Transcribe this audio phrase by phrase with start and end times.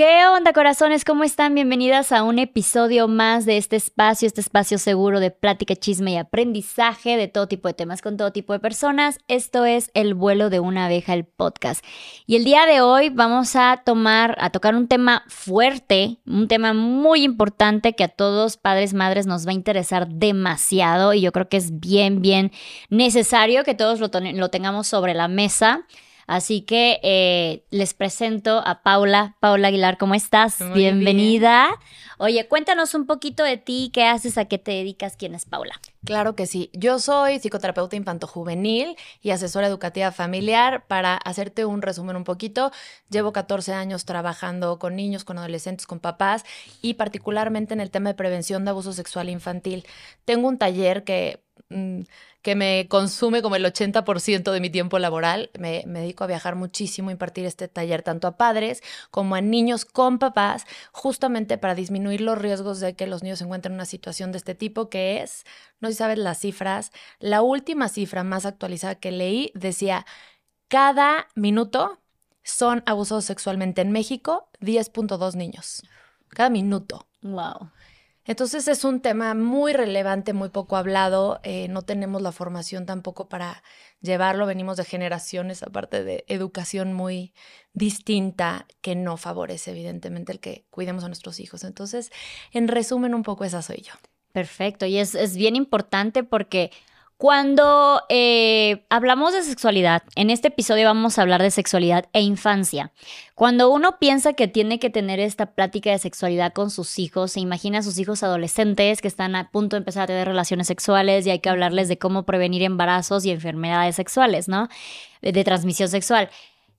[0.00, 1.04] ¿Qué onda, corazones?
[1.04, 1.54] ¿Cómo están?
[1.54, 6.16] Bienvenidas a un episodio más de este espacio, este espacio seguro de plática, chisme y
[6.16, 9.18] aprendizaje de todo tipo de temas con todo tipo de personas.
[9.28, 11.84] Esto es El vuelo de una abeja, el podcast.
[12.26, 16.72] Y el día de hoy vamos a tomar, a tocar un tema fuerte, un tema
[16.72, 21.50] muy importante que a todos padres, madres nos va a interesar demasiado y yo creo
[21.50, 22.52] que es bien, bien
[22.88, 25.84] necesario que todos lo, lo tengamos sobre la mesa.
[26.30, 29.34] Así que eh, les presento a Paula.
[29.40, 30.58] Paula Aguilar, ¿cómo estás?
[30.74, 31.70] Bienvenida.
[32.18, 35.80] Oye, cuéntanos un poquito de ti, qué haces, a qué te dedicas, quién es Paula.
[36.04, 36.70] Claro que sí.
[36.72, 40.86] Yo soy psicoterapeuta infanto-juvenil y asesora educativa familiar.
[40.86, 42.70] Para hacerte un resumen un poquito,
[43.08, 46.44] llevo 14 años trabajando con niños, con adolescentes, con papás
[46.80, 49.84] y particularmente en el tema de prevención de abuso sexual infantil.
[50.24, 51.42] Tengo un taller que...
[51.68, 52.02] Mm,
[52.42, 55.50] que me consume como el 80% de mi tiempo laboral.
[55.58, 60.18] Me, dedico a viajar muchísimo, impartir este taller tanto a padres como a niños con
[60.18, 64.32] papás, justamente para disminuir los riesgos de que los niños se encuentren en una situación
[64.32, 65.44] de este tipo, que es,
[65.80, 70.06] no sé si sabes las cifras, la última cifra más actualizada que leí decía,
[70.68, 71.98] cada minuto
[72.42, 75.82] son abusados sexualmente en México 10.2 niños.
[76.28, 77.06] Cada minuto.
[77.22, 77.70] Wow.
[78.26, 83.28] Entonces es un tema muy relevante, muy poco hablado, eh, no tenemos la formación tampoco
[83.28, 83.62] para
[84.00, 87.32] llevarlo, venimos de generaciones, aparte de educación muy
[87.72, 91.64] distinta, que no favorece evidentemente el que cuidemos a nuestros hijos.
[91.64, 92.10] Entonces,
[92.52, 93.92] en resumen, un poco esa soy yo.
[94.32, 96.70] Perfecto, y es, es bien importante porque
[97.20, 102.92] cuando eh, hablamos de sexualidad, en este episodio vamos a hablar de sexualidad e infancia.
[103.34, 107.40] Cuando uno piensa que tiene que tener esta plática de sexualidad con sus hijos, se
[107.40, 111.26] imagina a sus hijos adolescentes que están a punto de empezar a tener relaciones sexuales
[111.26, 114.70] y hay que hablarles de cómo prevenir embarazos y enfermedades sexuales, ¿no?
[115.20, 116.30] de transmisión sexual.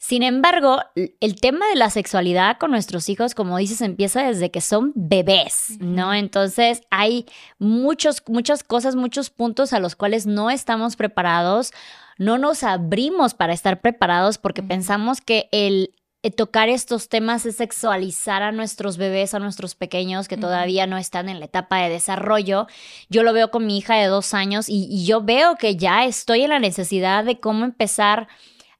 [0.04, 4.60] Sin embargo, el tema de la sexualidad con nuestros hijos, como dices, empieza desde que
[4.60, 6.12] son bebés, ¿no?
[6.12, 7.28] Entonces hay
[7.60, 11.72] muchos, muchas cosas, muchos puntos a los cuales no estamos preparados,
[12.18, 15.92] no nos abrimos para estar preparados porque pensamos que el
[16.24, 20.98] eh, tocar estos temas es sexualizar a nuestros bebés, a nuestros pequeños que todavía no
[20.98, 22.66] están en la etapa de desarrollo.
[23.10, 26.42] Yo lo veo con mi hija de dos años y yo veo que ya estoy
[26.42, 28.28] en la necesidad de cómo empezar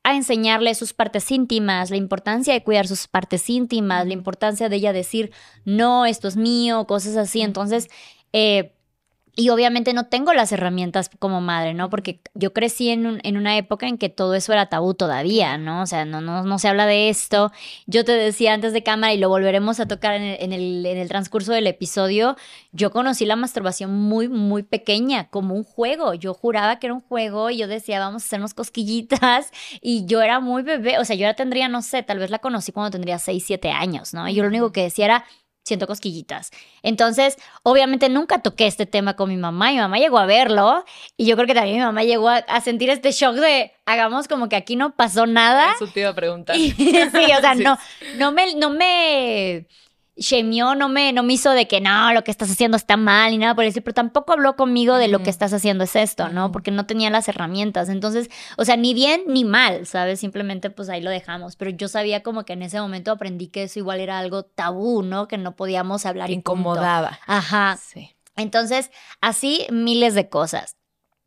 [0.04, 4.76] a enseñarle sus partes íntimas, la importancia de cuidar sus partes íntimas, la importancia de
[4.78, 5.32] ella decir,
[5.64, 7.42] no, esto es mío, cosas así.
[7.42, 7.88] Entonces,
[8.34, 8.74] eh,
[9.36, 11.90] y obviamente no tengo las herramientas como madre, ¿no?
[11.90, 15.82] Porque yo crecí en, en, una época en que todo eso era tabú todavía, ¿no?
[15.82, 17.52] O sea, no, no, no se habla de esto.
[17.88, 20.86] Yo te decía antes de cámara y lo volveremos a tocar en el, en el,
[20.86, 22.36] en el transcurso del episodio,
[22.74, 26.14] yo conocí la masturbación muy, muy pequeña, como un juego.
[26.14, 30.22] Yo juraba que era un juego y yo decía, vamos a hacernos cosquillitas y yo
[30.22, 32.92] era muy bebé, o sea, yo ya tendría, no sé, tal vez la conocí cuando
[32.92, 34.28] tendría 6, 7 años, ¿no?
[34.28, 35.26] Y yo lo único que decía era,
[35.64, 36.52] siento cosquillitas.
[36.84, 39.72] Entonces, obviamente nunca toqué este tema con mi mamá.
[39.72, 40.84] Mi mamá llegó a verlo
[41.18, 44.50] y yo creo que también mi mamá llegó a, sentir este shock de hagamos como
[44.50, 45.74] que aquí no pasó nada.
[45.74, 46.56] Eso te iba a preguntar.
[46.58, 47.78] sí, o sea, no,
[48.18, 49.68] no me, no me
[50.22, 53.34] shemeó, no me, no me hizo de que no, lo que estás haciendo está mal
[53.34, 56.30] y nada por decir, pero tampoco habló conmigo de lo que estás haciendo es esto,
[56.30, 56.52] ¿no?
[56.52, 57.90] Porque no tenía las herramientas.
[57.90, 60.20] Entonces, o sea, ni bien ni mal, ¿sabes?
[60.20, 61.56] Simplemente pues ahí lo dejamos.
[61.56, 65.04] Pero yo sabía como que en ese momento aprendí que eso igual era algo tabú,
[65.04, 65.28] ¿no?
[65.28, 66.30] Que no podíamos hablar.
[66.30, 67.20] Incomodaba.
[67.26, 67.78] Ajá.
[67.82, 68.16] Sí.
[68.36, 70.78] Entonces, así miles de cosas.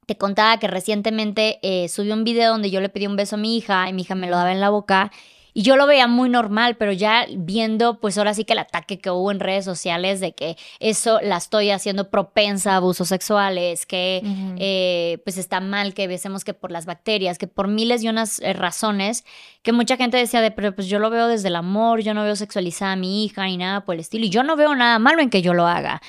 [0.06, 3.38] Te contaba que recientemente eh, subí un video donde yo le pedí un beso a
[3.38, 5.10] mi hija y mi hija me lo daba en la boca
[5.54, 8.98] y yo lo veía muy normal, pero ya viendo, pues ahora sí que el ataque
[8.98, 13.86] que hubo en redes sociales de que eso la estoy haciendo propensa a abusos sexuales,
[13.86, 14.20] que
[14.58, 18.40] eh, pues está mal que besemos que por las bacterias, que por miles y unas
[18.40, 19.24] eh, razones,
[19.62, 22.24] que mucha gente decía de, pero pues yo lo veo desde el amor, yo no
[22.24, 24.98] veo sexualizada a mi hija ni nada por el estilo, y yo no veo nada
[24.98, 26.02] malo en que yo lo haga,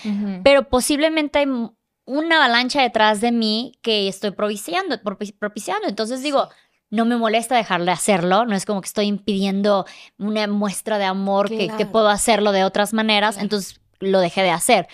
[0.43, 1.47] pero posiblemente hay
[2.05, 4.99] una avalancha detrás de mí que estoy propiciando,
[5.39, 5.87] propiciando.
[5.87, 6.49] Entonces digo,
[6.89, 9.85] no me molesta dejar de hacerlo, no es como que estoy impidiendo
[10.17, 14.87] una muestra de amor que, puedo hacerlo de otras maneras, entonces lo dejé de hacer.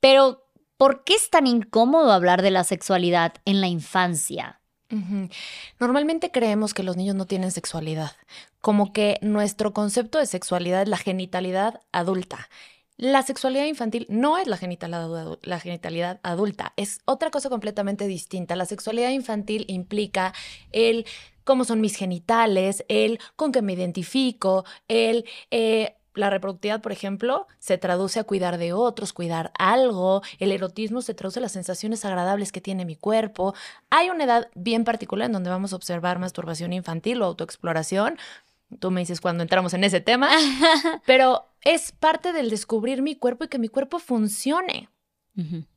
[0.00, 0.46] Pero,
[0.76, 4.60] ¿por qué es tan incómodo hablar de la sexualidad en la infancia?
[5.78, 8.10] Normalmente creemos que los niños no tienen sexualidad,
[8.60, 12.48] como que nuestro concepto de sexualidad es la genitalidad adulta.
[13.00, 18.56] La sexualidad infantil no es la genitalidad, la genitalidad adulta, es otra cosa completamente distinta.
[18.56, 20.34] La sexualidad infantil implica
[20.70, 21.06] el
[21.44, 25.24] cómo son mis genitales, el con qué me identifico, el...
[25.50, 30.22] Eh, la reproductividad, por ejemplo, se traduce a cuidar de otros, cuidar algo.
[30.40, 33.54] El erotismo se traduce a las sensaciones agradables que tiene mi cuerpo.
[33.90, 38.18] Hay una edad bien particular en donde vamos a observar masturbación infantil o autoexploración,
[38.78, 40.30] Tú me dices cuando entramos en ese tema,
[41.06, 44.88] pero es parte del descubrir mi cuerpo y que mi cuerpo funcione.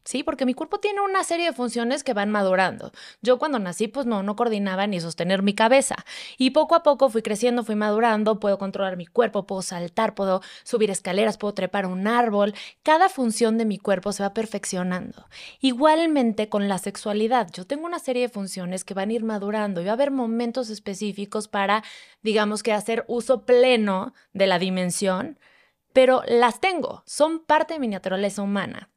[0.04, 2.92] Sí, porque mi cuerpo tiene una serie de funciones que van madurando.
[3.22, 5.96] Yo cuando nací, pues no, no coordinaba ni sostener mi cabeza.
[6.38, 10.42] Y poco a poco fui creciendo, fui madurando, puedo controlar mi cuerpo, puedo saltar, puedo
[10.64, 12.54] subir escaleras, puedo trepar un árbol.
[12.82, 15.28] Cada función de mi cuerpo se va perfeccionando.
[15.62, 19.82] Igualmente con la sexualidad, yo tengo una serie de funciones que van a ir madurando
[19.82, 21.84] y va a haber momentos específicos para,
[22.22, 25.40] digamos que, hacer uso pleno de la dimensión,
[25.94, 28.90] pero las tengo, son parte de mi naturaleza humana.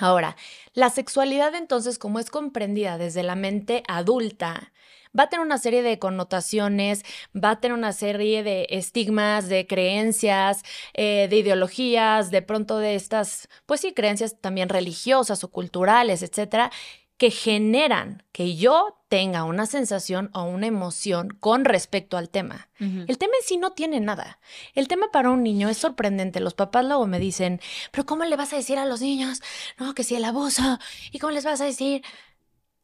[0.00, 0.36] Ahora,
[0.72, 4.72] la sexualidad entonces, como es comprendida desde la mente adulta,
[5.18, 7.04] va a tener una serie de connotaciones,
[7.34, 10.62] va a tener una serie de estigmas, de creencias,
[10.94, 16.70] eh, de ideologías, de pronto de estas, pues sí, creencias también religiosas o culturales, etcétera,
[17.18, 22.68] que generan que yo tenga una sensación o una emoción con respecto al tema.
[22.78, 24.38] El tema en sí no tiene nada.
[24.74, 26.38] El tema para un niño es sorprendente.
[26.38, 27.60] Los papás luego me dicen,
[27.90, 29.42] pero ¿cómo le vas a decir a los niños?
[29.78, 30.78] No, que si el abuso.
[31.10, 32.02] ¿Y cómo les vas a decir?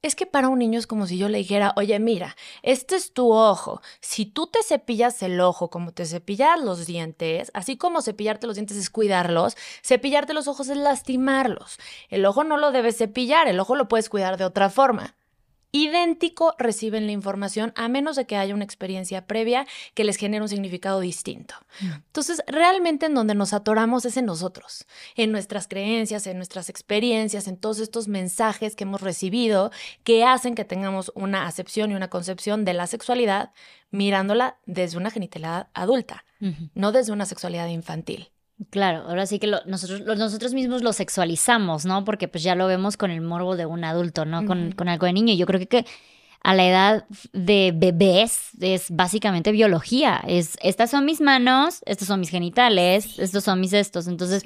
[0.02, 3.12] Es que para un niño es como si yo le dijera, oye, mira, este es
[3.12, 3.80] tu ojo.
[4.00, 8.56] Si tú te cepillas el ojo como te cepillas los dientes, así como cepillarte los
[8.56, 11.78] dientes es cuidarlos, cepillarte los ojos es lastimarlos.
[12.08, 15.14] El ojo no lo debes cepillar, el ojo lo puedes cuidar de otra forma
[15.72, 20.42] idéntico reciben la información a menos de que haya una experiencia previa que les genere
[20.42, 21.54] un significado distinto.
[21.80, 21.92] Mm.
[22.06, 24.86] Entonces, realmente en donde nos atoramos es en nosotros,
[25.16, 29.70] en nuestras creencias, en nuestras experiencias, en todos estos mensajes que hemos recibido
[30.04, 33.52] que hacen que tengamos una acepción y una concepción de la sexualidad
[33.90, 36.24] mirándola desde una genitalidad adulta,
[36.74, 38.30] no desde una sexualidad infantil.
[38.70, 42.04] Claro, ahora sí que nosotros, nosotros mismos lo sexualizamos, ¿no?
[42.04, 44.46] Porque pues ya lo vemos con el morbo de un adulto, ¿no?
[44.46, 45.34] con, con, algo de niño.
[45.34, 45.84] Yo creo que, que,
[46.42, 50.22] a la edad de bebés es básicamente biología.
[50.26, 54.06] Es, estas son mis manos, estos son mis genitales, estos son mis estos.
[54.06, 54.42] Entonces,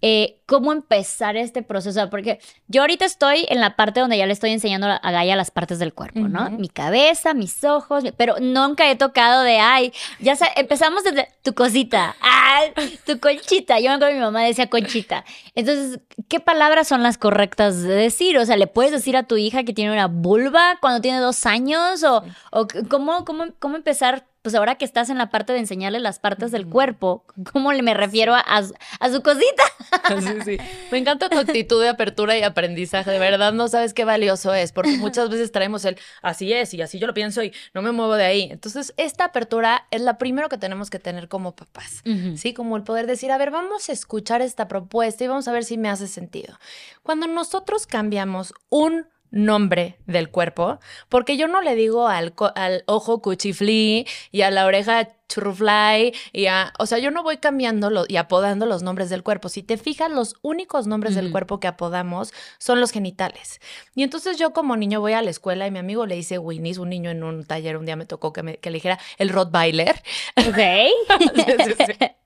[0.00, 4.32] eh, cómo empezar este proceso, porque yo ahorita estoy en la parte donde ya le
[4.32, 6.50] estoy enseñando a Gaia las partes del cuerpo, ¿no?
[6.50, 12.16] Mi cabeza, mis ojos, pero nunca he tocado de, ay, ya empezamos desde tu cosita,
[12.20, 12.72] ay,
[13.04, 15.24] tu conchita, yo me acuerdo que mi mamá decía conchita.
[15.54, 18.38] Entonces, ¿qué palabras son las correctas de decir?
[18.38, 21.44] O sea, ¿le puedes decir a tu hija que tiene una vulva cuando tiene dos
[21.44, 22.04] años?
[22.04, 26.00] ¿O, o cómo, cómo, cómo empezar pues ahora que estás en la parte de enseñarle
[26.00, 27.22] las partes del cuerpo,
[27.52, 29.62] ¿cómo le me refiero a, su cosita?
[30.20, 30.58] Sí, sí.
[30.90, 33.10] Me encanta tu actitud de apertura y aprendizaje.
[33.10, 36.80] De verdad no sabes qué valioso es, porque muchas veces traemos el así es y
[36.80, 38.48] así yo lo pienso y no me muevo de ahí.
[38.50, 42.02] Entonces, esta apertura es la primero que tenemos que tener como papás,
[42.36, 42.54] ¿sí?
[42.54, 45.64] Como el poder decir, a ver, vamos a escuchar esta propuesta y vamos a ver
[45.64, 46.58] si me hace sentido.
[47.02, 50.78] Cuando nosotros cambiamos un nombre del cuerpo,
[51.08, 56.46] porque yo no le digo al, al ojo cuchiflí y a la oreja churrufly y
[56.46, 59.48] a, o sea, yo no voy cambiando y apodando los nombres del cuerpo.
[59.48, 63.60] Si te fijas, los únicos nombres del cuerpo que apodamos son los genitales.
[63.94, 66.78] Y entonces yo como niño voy a la escuela y mi amigo le dice Winnie,
[66.78, 69.28] un niño en un taller un día me tocó que, me, que le dijera el
[69.30, 70.02] Rottweiler.
[70.36, 70.58] Ok.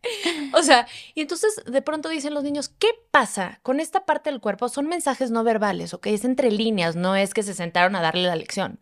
[0.55, 4.41] O sea, y entonces de pronto dicen los niños, ¿qué pasa con esta parte del
[4.41, 4.69] cuerpo?
[4.69, 6.09] Son mensajes no verbales, ¿ok?
[6.09, 8.79] Es entre líneas, no es que se sentaron a darle la lección.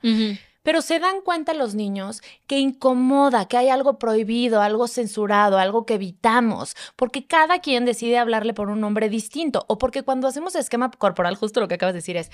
[0.62, 5.86] Pero se dan cuenta los niños que incomoda, que hay algo prohibido, algo censurado, algo
[5.86, 10.54] que evitamos, porque cada quien decide hablarle por un nombre distinto, o porque cuando hacemos
[10.54, 12.30] esquema corporal, justo lo que acabas de decir es,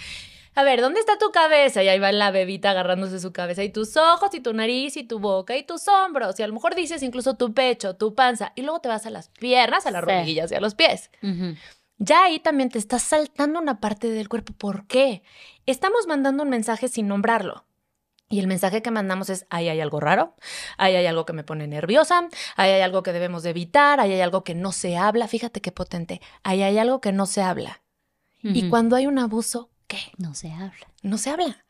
[0.55, 1.83] a ver, ¿dónde está tu cabeza?
[1.83, 5.05] Y ahí va la bebita agarrándose su cabeza, y tus ojos, y tu nariz, y
[5.05, 8.53] tu boca, y tus hombros, y a lo mejor dices incluso tu pecho, tu panza,
[8.57, 11.11] y luego te vas a las piernas, a las rodillas y a los pies.
[11.99, 14.55] Ya ahí también te está saltando una parte del cuerpo.
[14.55, 15.23] ¿Por qué?
[15.67, 17.66] Estamos mandando un mensaje sin nombrarlo.
[18.29, 20.35] Y el mensaje que mandamos es, ahí hay algo raro,
[20.79, 24.13] ahí hay algo que me pone nerviosa, ahí hay algo que debemos de evitar, ahí
[24.13, 27.43] hay algo que no se habla, fíjate qué potente, ahí hay algo que no se
[27.43, 27.83] habla.
[28.43, 29.99] Y cuando hay un abuso, ¿qué?
[30.19, 30.87] No se habla.
[31.03, 31.66] No se habla.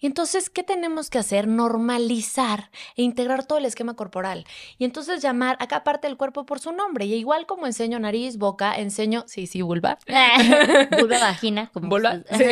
[0.00, 1.46] Entonces, ¿qué tenemos que hacer?
[1.48, 4.44] Normalizar e integrar todo el esquema corporal.
[4.78, 7.06] Y entonces llamar a cada parte del cuerpo por su nombre.
[7.06, 9.98] Y igual como enseño nariz, boca, enseño, sí, sí, vulva.
[11.00, 11.70] vulva, vagina.
[11.72, 12.44] Como vulva, sí.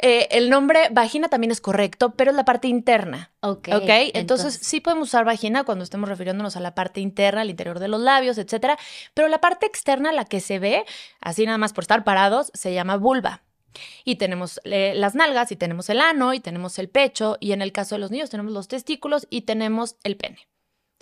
[0.00, 3.30] Eh, el nombre vagina también es correcto, pero es la parte interna.
[3.40, 3.68] Ok.
[3.72, 7.78] Ok, entonces, sí podemos usar vagina cuando estemos refiriéndonos a la parte interna, al interior
[7.78, 8.78] de los labios, etcétera.
[9.14, 10.84] Pero la parte externa, la que se ve,
[11.20, 13.42] así nada más por estar parados, se llama vulva.
[14.04, 17.62] Y tenemos eh, las nalgas, y tenemos el ano, y tenemos el pecho, y en
[17.62, 20.48] el caso de los niños tenemos los testículos y tenemos el pene.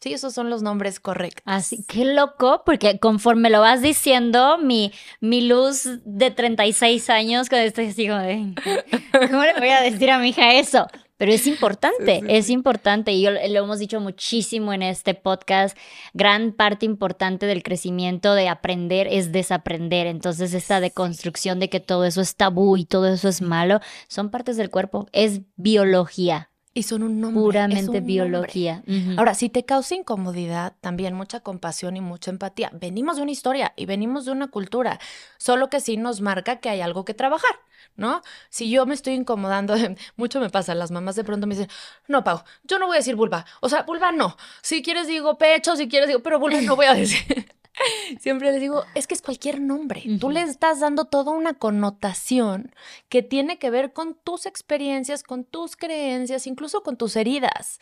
[0.00, 1.42] Sí, esos son los nombres correctos.
[1.46, 7.66] Así, qué loco, porque conforme lo vas diciendo, mi, mi luz de 36 años, cuando
[7.66, 8.06] estoy así
[9.30, 10.86] ¿cómo le voy a decir a mi hija eso?
[11.16, 13.12] Pero es importante, es importante.
[13.12, 15.76] Y yo, lo hemos dicho muchísimo en este podcast.
[16.12, 20.06] Gran parte importante del crecimiento de aprender es desaprender.
[20.06, 24.30] Entonces, esta deconstrucción de que todo eso es tabú y todo eso es malo, son
[24.30, 25.06] partes del cuerpo.
[25.12, 26.50] Es biología.
[26.76, 27.40] Y son un nombre.
[27.40, 28.82] Puramente biología.
[29.16, 32.70] Ahora, si te causa incomodidad, también mucha compasión y mucha empatía.
[32.74, 35.00] Venimos de una historia y venimos de una cultura,
[35.38, 37.60] solo que sí nos marca que hay algo que trabajar,
[37.96, 38.20] ¿no?
[38.50, 39.74] Si yo me estoy incomodando,
[40.16, 41.70] mucho me pasa, las mamás de pronto me dicen,
[42.08, 43.46] no, Pau, yo no voy a decir vulva.
[43.62, 44.36] O sea, vulva no.
[44.60, 47.24] Si quieres digo pecho, si quieres digo, pero vulva no voy a decir.
[48.20, 50.02] Siempre les digo, es que es cualquier nombre.
[50.20, 52.74] Tú le estás dando toda una connotación
[53.08, 57.80] que tiene que ver con tus experiencias, con tus creencias, incluso con tus heridas.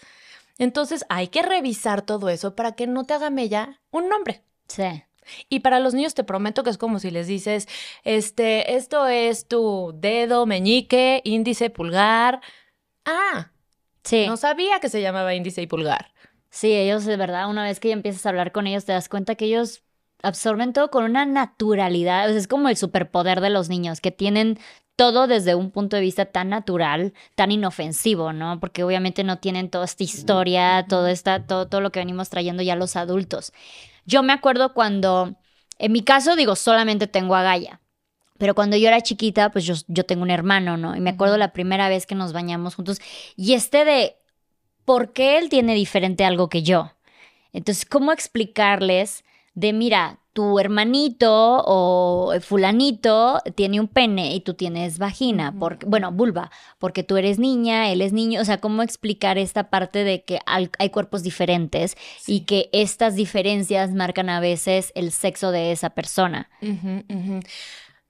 [0.59, 4.43] Entonces hay que revisar todo eso para que no te haga mella un nombre.
[4.69, 5.05] Sí.
[5.49, 7.67] Y para los niños te prometo que es como si les dices,
[8.05, 12.41] este, esto es tu dedo, meñique, índice, pulgar.
[13.05, 13.51] Ah,
[14.03, 14.27] sí.
[14.27, 16.13] No sabía que se llamaba índice y pulgar.
[16.55, 19.09] Sí, ellos de verdad, una vez que ya empiezas a hablar con ellos, te das
[19.09, 19.83] cuenta que ellos
[20.23, 22.31] absorben todo con una naturalidad.
[22.31, 24.61] es como el superpoder de los niños, que tienen
[24.95, 28.61] todo desde un punto de vista tan natural, tan inofensivo, ¿no?
[28.61, 32.63] Porque obviamente no tienen toda esta historia, todo, esta, todo, todo lo que venimos trayendo
[32.63, 33.53] ya los adultos.
[34.07, 35.35] Yo me acuerdo cuando,
[35.81, 37.81] en mi caso, digo, solamente tengo a Gaia.
[38.39, 40.95] Pero cuando yo era chiquita, pues yo, yo tengo un hermano, ¿no?
[40.95, 43.01] Y me acuerdo la primera vez que nos bañamos juntos.
[43.35, 44.19] Y este de
[44.85, 46.93] ¿por qué él tiene diferente algo que yo?
[47.53, 49.25] Entonces, ¿cómo explicarles
[49.55, 56.11] de, mira, tu hermanito o fulanito tiene un pene y tú tienes vagina, porque, bueno,
[56.11, 56.50] vulva,
[56.81, 60.41] porque tú eres niña, él es niño, o sea, ¿cómo explicar esta parte de que
[60.45, 66.50] hay, cuerpos diferentes y que estas diferencias marcan a veces el sexo de esa persona?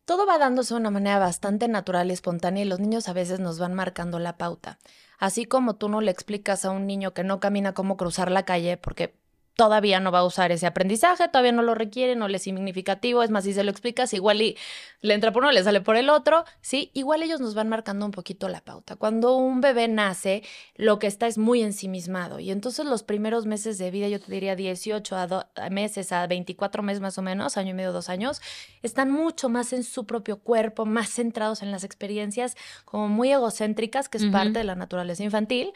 [0.06, 3.38] Todo va dándose de una manera bastante natural y espontánea y los niños a veces
[3.38, 4.78] nos van marcando la pauta.
[5.18, 8.44] Así como tú no le explicas a un niño que no camina cómo cruzar la
[8.44, 9.14] calle porque
[9.56, 13.22] todavía no va a usar ese aprendizaje, todavía no lo requiere, no le es significativo,
[13.22, 14.56] es más, si se lo explicas, igual y
[15.00, 16.90] le entra por uno, le sale por el otro, ¿sí?
[16.94, 18.96] Igual ellos nos van marcando un poquito la pauta.
[18.96, 20.42] Cuando un bebé nace,
[20.74, 24.32] lo que está es muy ensimismado y entonces los primeros meses de vida, yo te
[24.32, 28.42] diría 18 a, meses, a 24 meses más o menos, año y medio, dos años,
[28.82, 34.08] están mucho más en su propio cuerpo, más centrados en las experiencias como muy egocéntricas,
[34.08, 35.72] que es parte de la naturaleza infantil.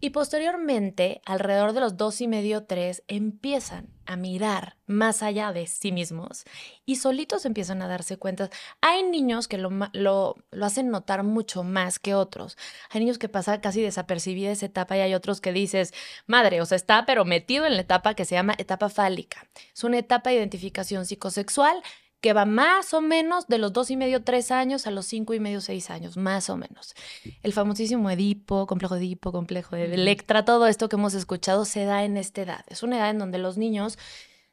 [0.00, 5.66] Y posteriormente, alrededor de los dos y medio, tres, empiezan a mirar más allá de
[5.66, 6.44] sí mismos
[6.86, 8.48] y solitos empiezan a darse cuenta.
[8.80, 12.56] Hay niños que lo, lo, hacen notar mucho más que otros.
[12.90, 15.92] Hay niños que pasan casi desapercibida esa etapa y hay otros que dices,
[16.26, 19.48] madre, o sea, está pero metido en la etapa que se llama etapa fálica.
[19.74, 21.82] Es una etapa de identificación psicosexual
[22.20, 25.34] que va más o menos de los dos y medio, tres años a los cinco
[25.34, 26.94] y medio, seis años, más o menos.
[27.42, 32.04] El famosísimo Edipo, complejo Edipo, complejo de Electra, todo esto que hemos escuchado se da
[32.04, 32.64] en esta edad.
[32.68, 33.98] Es una edad en donde los niños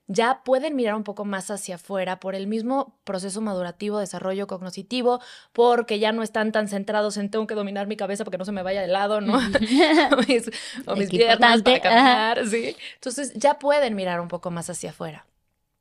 [0.07, 5.19] ya pueden mirar un poco más hacia afuera por el mismo proceso madurativo, desarrollo cognitivo,
[5.51, 8.51] porque ya no están tan centrados en tengo que dominar mi cabeza porque no se
[8.51, 9.34] me vaya de lado, ¿no?
[10.86, 12.75] o mis, piernas para caminar, ¿sí?
[12.93, 15.25] Entonces ya pueden mirar un poco más hacia afuera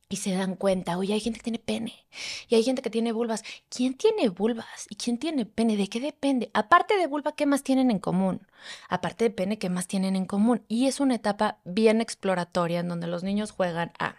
[0.08, 2.06] y se dan cuenta, oye, hay gente que tiene pene
[2.49, 3.42] y hay gente que tiene vulvas.
[3.68, 5.76] ¿Quién tiene vulvas y quién tiene pene?
[5.76, 6.50] ¿De qué depende?
[6.54, 8.46] Aparte de vulva, ¿qué más tienen en común?
[8.88, 10.62] Aparte de pene, ¿qué más tienen en común?
[10.68, 14.16] Y es una etapa bien exploratoria en donde los niños juegan a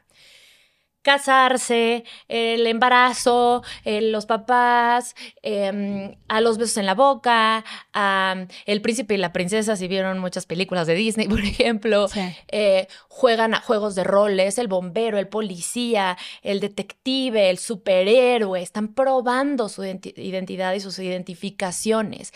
[1.05, 8.81] casarse, el embarazo, eh, los papás, em, a los besos en la boca, a el
[8.81, 12.07] príncipe y la princesa, si vieron muchas películas de Disney, por ejemplo,
[12.47, 18.87] eh, juegan a juegos de roles, el bombero, el policía, el detective, el superhéroe, están
[18.87, 22.33] probando su identidad y sus identificaciones.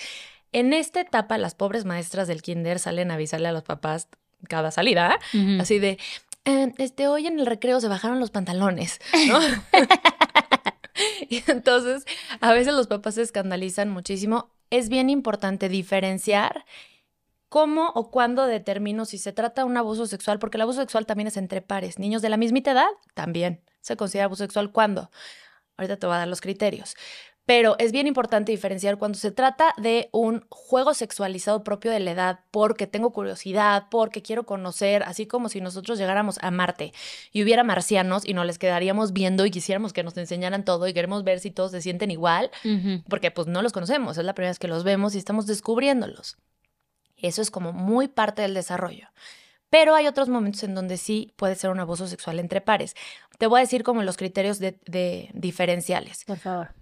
[0.52, 4.10] En esta etapa, las pobres maestras del kinder salen a avisarle a los papás
[4.48, 5.20] cada salida,
[5.60, 5.98] así de,
[6.50, 9.39] eh, este, hoy en el recreo se bajaron los pantalones, ¿no?
[11.29, 12.06] y entonces,
[12.41, 14.51] a veces los papás se escandalizan muchísimo.
[14.70, 16.65] Es bien importante diferenciar
[17.50, 21.06] cómo o cuándo determino si se trata de un abuso sexual, porque el abuso sexual
[21.06, 22.00] también es entre pares.
[22.00, 24.72] Niños de la misma edad también se considera abuso sexual.
[24.72, 25.12] ¿Cuándo?
[25.77, 26.96] Ahorita te voy a dar los criterios
[27.50, 32.12] pero es bien importante diferenciar cuando se trata de un juego sexualizado propio de la
[32.12, 36.94] edad, porque tengo curiosidad, porque quiero conocer, así como si nosotros llegáramos a Marte
[37.32, 40.94] y hubiera marcianos y nos les quedaríamos viendo y quisiéramos que nos enseñaran todo y
[40.94, 42.51] queremos ver si todos se sienten igual,
[43.10, 46.38] porque pues no los conocemos, es la primera vez que los vemos y estamos descubriéndolos.
[47.18, 49.08] Eso es como muy parte del desarrollo.
[49.72, 52.94] Pero hay otros momentos en donde sí puede ser un abuso sexual entre pares.
[53.39, 55.32] Te voy a decir como los criterios de, de
[56.27, 56.75] Por favor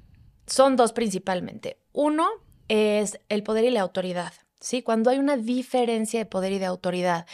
[0.48, 1.78] son dos principalmente.
[1.94, 2.28] Uno
[2.68, 4.34] es el poder y la autoridad.
[4.60, 4.82] ¿sí?
[4.82, 7.26] Cuando hay una diferencia de poder y de autoridad.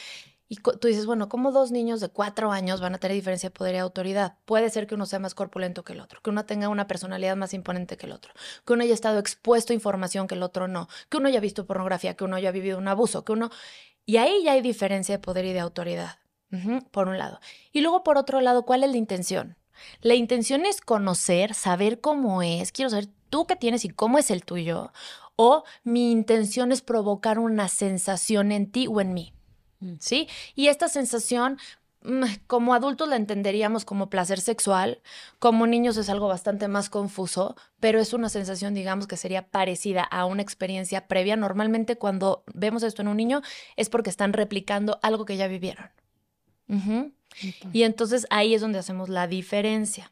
[0.50, 3.54] Y tú dices, bueno, ¿cómo dos niños de cuatro años van a tener diferencia de
[3.54, 4.38] poder y autoridad?
[4.46, 7.36] Puede ser que uno sea más corpulento que el otro, que uno tenga una personalidad
[7.36, 8.34] más imponente que el otro,
[8.66, 11.66] que uno haya estado expuesto a información que el otro no, que uno haya visto
[11.66, 13.50] pornografía, que uno haya vivido un abuso, que uno...
[14.06, 16.18] Y ahí ya hay diferencia de poder y de autoridad,
[16.92, 17.40] por un lado.
[17.72, 19.58] Y luego, por otro lado, ¿cuál es la intención?
[20.02, 24.30] La intención es conocer, saber cómo es, quiero saber tú qué tienes y cómo es
[24.30, 24.92] el tuyo,
[25.36, 29.34] o mi intención es provocar una sensación en ti o en mí.
[29.80, 29.94] Mm.
[30.00, 30.28] ¿Sí?
[30.56, 31.58] Y esta sensación
[32.04, 35.02] mm, como adultos la entenderíamos como placer sexual,
[35.40, 40.04] como niños es algo bastante más confuso, pero es una sensación, digamos, que sería parecida
[40.04, 41.36] a una experiencia previa.
[41.36, 43.42] Normalmente cuando vemos esto en un niño
[43.76, 45.90] es porque están replicando algo que ya vivieron.
[47.72, 50.12] Y entonces ahí es donde hacemos la diferencia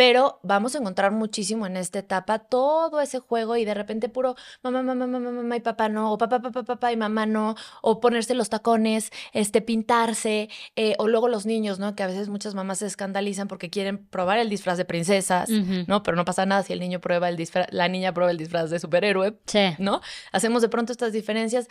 [0.00, 4.34] pero vamos a encontrar muchísimo en esta etapa todo ese juego y de repente puro
[4.62, 8.00] mamá, mamá, mamá, mamá y papá no, o papá, papá, papá y mamá no, o
[8.00, 11.94] ponerse los tacones, este, pintarse, eh, o luego los niños, ¿no?
[11.96, 16.02] Que a veces muchas mamás se escandalizan porque quieren probar el disfraz de princesas, ¿no?
[16.02, 18.70] Pero no pasa nada si el niño prueba el disfraz, la niña prueba el disfraz
[18.70, 19.74] de superhéroe, sí.
[19.76, 20.00] ¿no?
[20.32, 21.68] Hacemos de pronto estas diferencias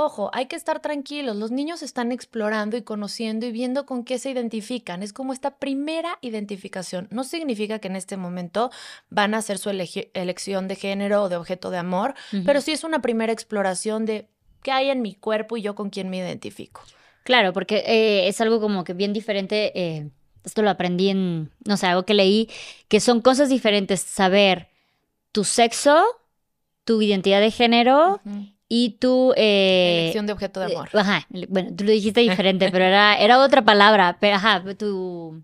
[0.00, 1.34] Ojo, hay que estar tranquilos.
[1.34, 5.02] Los niños están explorando y conociendo y viendo con qué se identifican.
[5.02, 7.08] Es como esta primera identificación.
[7.10, 8.70] No significa que en este momento
[9.10, 12.14] van a hacer su elección de género o de objeto de amor,
[12.46, 14.28] pero sí es una primera exploración de
[14.62, 16.80] qué hay en mi cuerpo y yo con quién me identifico.
[17.24, 19.72] Claro, porque eh, es algo como que bien diferente.
[19.74, 20.10] Eh,
[20.44, 22.48] esto lo aprendí en, no sé, algo que leí,
[22.86, 24.68] que son cosas diferentes saber
[25.32, 26.04] tu sexo,
[26.84, 28.20] tu identidad de género
[28.68, 29.32] y tu...
[29.36, 30.88] Eh, Elección de objeto de amor.
[30.92, 35.42] ajá, bueno, tú lo dijiste diferente, pero era, era otra palabra, pero ajá, tu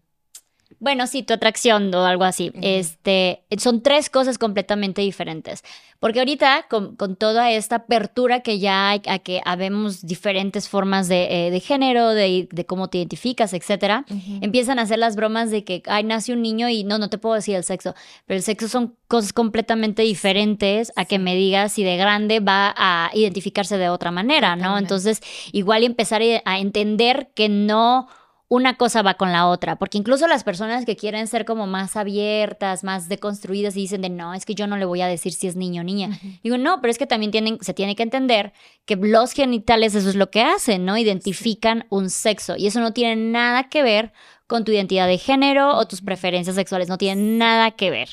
[0.85, 2.53] bueno, sí, tu atracción o algo así.
[2.63, 5.65] Este, son tres cosas completamente diferentes.
[5.99, 11.49] Porque ahorita, con, toda esta apertura que ya hay, a que habemos diferentes formas de,
[11.49, 14.05] eh, género, de, cómo te identificas, etcétera,
[14.43, 17.17] empiezan a hacer las bromas de que, ay, nace un niño y no, no te
[17.17, 17.95] puedo decir el sexo.
[18.27, 22.75] Pero el sexo son cosas completamente diferentes a que me digas si de grande va
[22.77, 24.77] a identificarse de otra manera, ¿no?
[24.77, 28.09] Entonces, igual empezar a entender que no
[28.49, 31.97] una cosa va con la otra, porque incluso las personas que quieren ser como más
[31.97, 35.33] abiertas, más deconstruidas y dicen de no, es que yo no le voy a decir
[35.33, 36.11] si es niño o niña.
[36.43, 38.53] Digo, no, pero es que también tienen, se tiene que entender
[38.85, 40.99] que los genitales eso es lo que hacen, ¿no?
[40.99, 44.13] Identifican un sexo y eso no tiene nada que ver
[44.47, 48.11] con tu identidad de género o tus preferencias sexuales, no tiene nada que ver.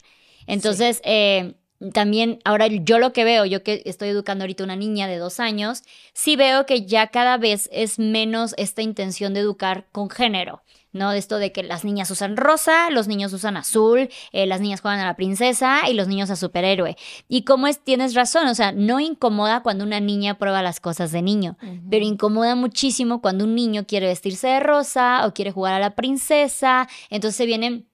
[0.48, 1.56] Entonces, eh,
[1.94, 5.39] también ahora yo lo que veo, yo que estoy educando ahorita una niña de dos
[5.39, 10.62] años, sí veo que ya cada vez es menos esta intención de educar con género.
[10.94, 11.12] ¿no?
[11.12, 14.82] De esto de que las niñas usan rosa, los niños usan azul, eh, las niñas
[14.82, 16.98] juegan a la princesa y los niños a superhéroe.
[17.30, 21.12] Y como es, tienes razón, o sea, no incomoda cuando una niña prueba las cosas
[21.12, 21.58] de niño,
[21.89, 25.96] pero incomoda muchísimo cuando un niño quiere vestirse de rosa o quiere jugar a la
[25.96, 26.89] princesa.
[27.10, 27.88] Entonces vienen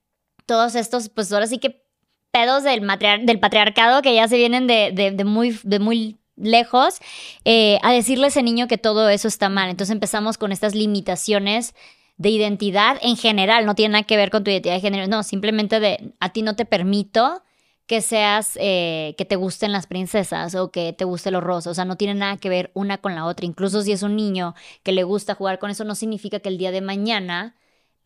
[0.47, 1.86] todos estos, pues ahora sí que
[2.63, 6.99] del, del patriarcado que ya se vienen de, muy, de muy lejos,
[7.45, 9.69] eh, a decirle a ese niño que todo eso está mal.
[9.69, 11.73] Entonces empezamos con estas limitaciones
[12.17, 15.23] de identidad en general, no tiene nada que ver con tu identidad de género, no,
[15.23, 17.43] simplemente de a ti no te permito
[17.85, 21.73] que seas, eh, que te gusten las princesas o que te guste los rosas, o
[21.75, 24.55] sea, no tiene nada que ver una con la otra, incluso si es un niño
[24.83, 27.55] que le gusta jugar con eso, no significa que el día de mañana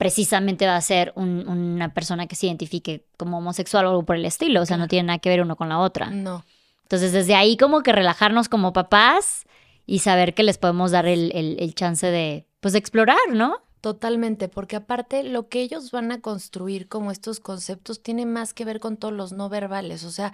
[0.02, 4.26] precisamente va a ser una persona que se identifique como homosexual o algo por el
[4.26, 4.64] estilo.
[4.64, 6.10] O sea, no tiene nada que ver uno con la otra.
[6.10, 6.44] No.
[6.82, 9.46] Entonces, desde ahí como que relajarnos como papás
[9.86, 13.60] y saber que les podemos dar el, chance de, pues, de explorar, ¿no?
[13.80, 18.66] Totalmente, porque aparte lo que ellos van a construir como estos conceptos tiene más que
[18.66, 20.04] ver con todos los no verbales.
[20.04, 20.34] O sea,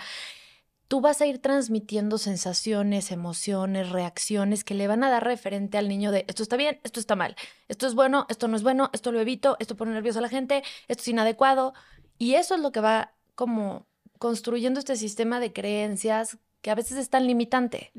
[0.87, 5.89] tú vas a ir transmitiendo sensaciones, emociones, reacciones que le van a dar referente al
[5.89, 7.35] niño de esto está bien, esto está mal,
[7.67, 10.29] esto es bueno, esto no es bueno, esto lo evito, esto pone nervioso a la
[10.29, 11.73] gente, esto es inadecuado.
[12.17, 13.85] Y eso es lo que va como
[14.17, 17.91] construyendo este sistema de creencias que a veces es tan limitante.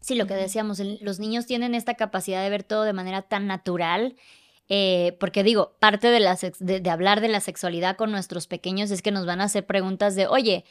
[0.00, 3.46] Sí, lo que decíamos, los niños tienen esta capacidad de ver todo de manera tan
[3.46, 4.14] natural.
[4.70, 9.00] Eh, porque digo, parte de, la de hablar de la sexualidad con nuestros pequeños es
[9.00, 10.64] que nos van a hacer preguntas de, oye,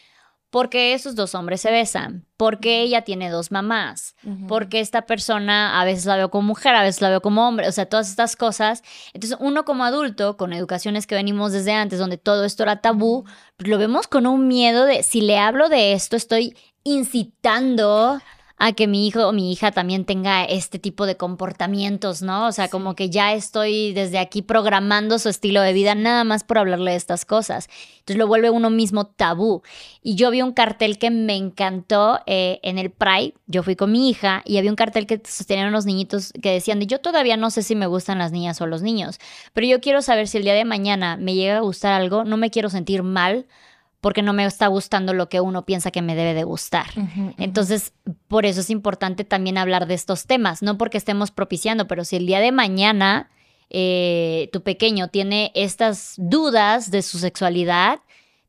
[0.49, 2.25] ¿Por qué esos dos hombres se besan?
[2.37, 4.15] ¿Por qué ella tiene dos mamás?
[4.47, 7.45] ¿Por qué esta persona a veces la veo como mujer, a veces la veo como
[7.45, 7.67] hombre?
[7.67, 8.81] O sea, todas estas cosas.
[9.13, 13.25] Entonces, uno como adulto, con educaciones que venimos desde antes, donde todo esto era tabú,
[13.57, 18.21] pues lo vemos con un miedo de, si le hablo de esto, estoy incitando
[18.59, 22.47] a que mi hijo o mi hija también tenga este tipo de comportamientos, ¿no?
[22.47, 26.43] O sea, como que ya estoy desde aquí programando su estilo de vida nada más
[26.43, 27.69] por hablarle de estas cosas.
[27.99, 29.61] Entonces lo vuelve uno mismo tabú.
[30.01, 33.35] Y yo vi un cartel que me encantó eh, en el Pride.
[33.45, 36.81] Yo fui con mi hija y había un cartel que sostenían unos niñitos que decían,
[36.81, 39.19] yo todavía no sé si me gustan las niñas o los niños,
[39.53, 42.37] pero yo quiero saber si el día de mañana me llega a gustar algo, no
[42.37, 43.45] me quiero sentir mal
[44.01, 46.87] porque no me está gustando lo que uno piensa que me debe de gustar.
[47.37, 47.93] Entonces,
[48.27, 52.15] por eso es importante también hablar de estos temas, no porque estemos propiciando, pero si
[52.15, 53.29] el día de mañana
[53.69, 57.99] eh, tu pequeño tiene estas dudas de su sexualidad,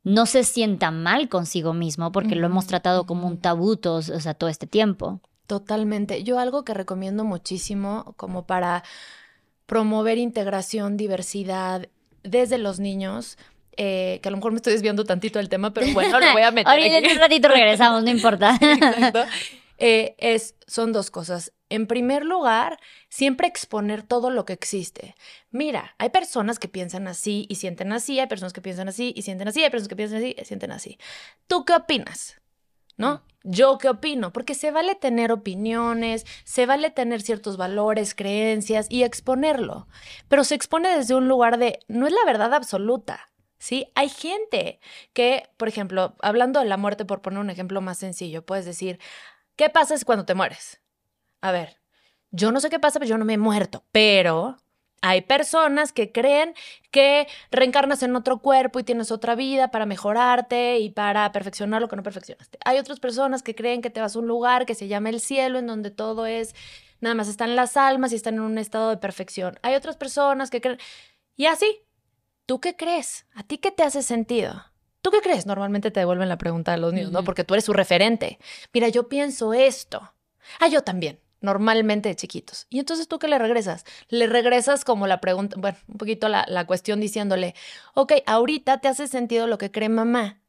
[0.04, 4.34] no se sienta mal consigo mismo porque lo hemos tratado como un tabú o sea,
[4.34, 5.20] todo este tiempo.
[5.46, 6.22] Totalmente.
[6.24, 8.84] Yo algo que recomiendo muchísimo como para
[9.66, 11.88] promover integración, diversidad
[12.22, 13.38] desde los niños
[13.80, 16.42] eh, que a lo mejor me estoy desviando tantito del tema, pero bueno, lo voy
[16.42, 16.70] a meter.
[16.70, 18.58] Ahorita en un ratito regresamos, no importa.
[19.80, 21.52] Eh, es, son dos cosas.
[21.68, 25.14] En primer lugar, siempre exponer todo lo que existe.
[25.52, 29.22] Mira, hay personas que piensan así y sienten así, hay personas que piensan así y
[29.22, 30.98] sienten así, hay personas que piensan así y sienten así.
[31.46, 32.40] ¿Tú qué opinas?
[32.96, 33.22] ¿No?
[33.44, 39.04] Yo qué opino, porque se vale tener opiniones, se vale tener ciertos valores, creencias y
[39.04, 39.86] exponerlo,
[40.26, 43.30] pero se expone desde un lugar de no es la verdad absoluta.
[43.58, 43.90] ¿Sí?
[43.94, 44.80] Hay gente
[45.12, 48.98] que, por ejemplo, hablando de la muerte, por poner un ejemplo más sencillo, puedes decir,
[49.56, 50.80] ¿qué pasa cuando te mueres?
[51.40, 51.80] A ver,
[52.30, 54.56] yo no sé qué pasa, pero yo no me he muerto, pero
[55.00, 56.54] hay personas que creen
[56.90, 61.88] que reencarnas en otro cuerpo y tienes otra vida para mejorarte y para perfeccionar lo
[61.88, 62.58] que no perfeccionaste.
[62.64, 65.20] Hay otras personas que creen que te vas a un lugar que se llama el
[65.20, 66.54] cielo, en donde todo es,
[67.00, 69.58] nada más están las almas y están en un estado de perfección.
[69.62, 70.78] Hay otras personas que creen...
[71.36, 71.80] Y así,
[72.48, 73.26] ¿tú qué crees?
[73.34, 74.64] ¿A ti qué te hace sentido?
[75.02, 75.44] ¿Tú qué crees?
[75.44, 77.22] Normalmente te devuelven la pregunta de los niños, ¿no?
[77.22, 78.38] Porque tú eres su referente.
[78.72, 80.14] Mira, yo pienso esto.
[80.58, 81.20] Ah, yo también.
[81.42, 82.66] Normalmente de chiquitos.
[82.70, 83.84] Y entonces tú qué le regresas?
[84.08, 87.54] Le regresas como la pregunta, bueno, un poquito la, la cuestión diciéndole,
[87.94, 90.40] ok, ahorita te hace sentido lo que cree mamá,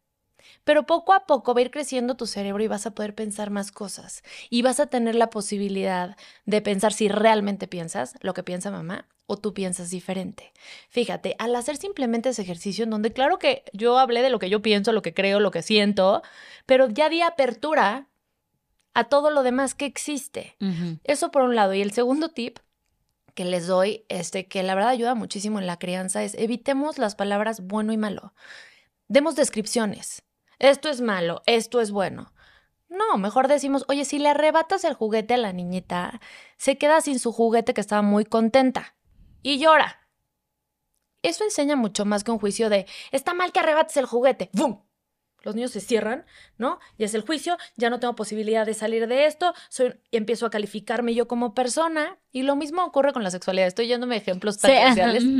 [0.69, 3.49] pero poco a poco va a ir creciendo tu cerebro y vas a poder pensar
[3.49, 4.21] más cosas.
[4.51, 9.07] Y vas a tener la posibilidad de pensar si realmente piensas lo que piensa mamá
[9.25, 10.53] o tú piensas diferente.
[10.89, 14.51] Fíjate, al hacer simplemente ese ejercicio en donde claro que yo hablé de lo que
[14.51, 16.21] yo pienso, lo que creo, lo que siento,
[16.67, 18.07] pero ya di apertura
[18.93, 20.55] a todo lo demás que existe.
[21.03, 21.73] Eso por un lado.
[21.73, 22.59] Y el segundo tip
[23.33, 27.15] que les doy, este, que la verdad ayuda muchísimo en la crianza, es evitemos las
[27.15, 28.35] palabras bueno y malo.
[29.07, 30.21] Demos descripciones
[30.59, 32.33] esto es malo, esto es bueno.
[32.89, 36.19] No, mejor decimos, oye, si le arrebatas el juguete a la niñita,
[36.57, 38.95] se queda sin su juguete que estaba muy contenta
[39.43, 40.07] y llora.
[41.21, 44.49] Eso enseña mucho más que un juicio de, está mal que arrebates el juguete.
[44.53, 44.81] ¡Bum!
[45.43, 46.25] Los niños se cierran,
[46.57, 46.79] ¿no?
[46.97, 50.49] Y es el juicio, ya no tengo posibilidad de salir de esto, soy, empiezo a
[50.49, 52.17] calificarme yo como persona.
[52.31, 53.67] Y lo mismo ocurre con la sexualidad.
[53.67, 54.71] Estoy yéndome ejemplos tan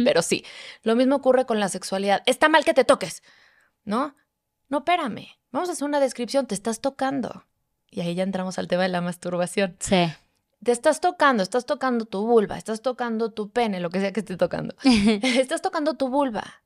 [0.05, 0.45] pero sí.
[0.83, 2.23] Lo mismo ocurre con la sexualidad.
[2.25, 3.23] Está mal que te toques,
[3.83, 4.15] ¿no?
[4.69, 7.45] No, espérame, vamos a hacer una descripción, te estás tocando.
[7.91, 9.75] Y ahí ya entramos al tema de la masturbación.
[9.79, 10.07] Sí.
[10.63, 14.19] Te estás tocando, estás tocando tu vulva, estás tocando tu pene, lo que sea que
[14.19, 14.75] esté tocando.
[14.83, 16.63] estás tocando tu vulva.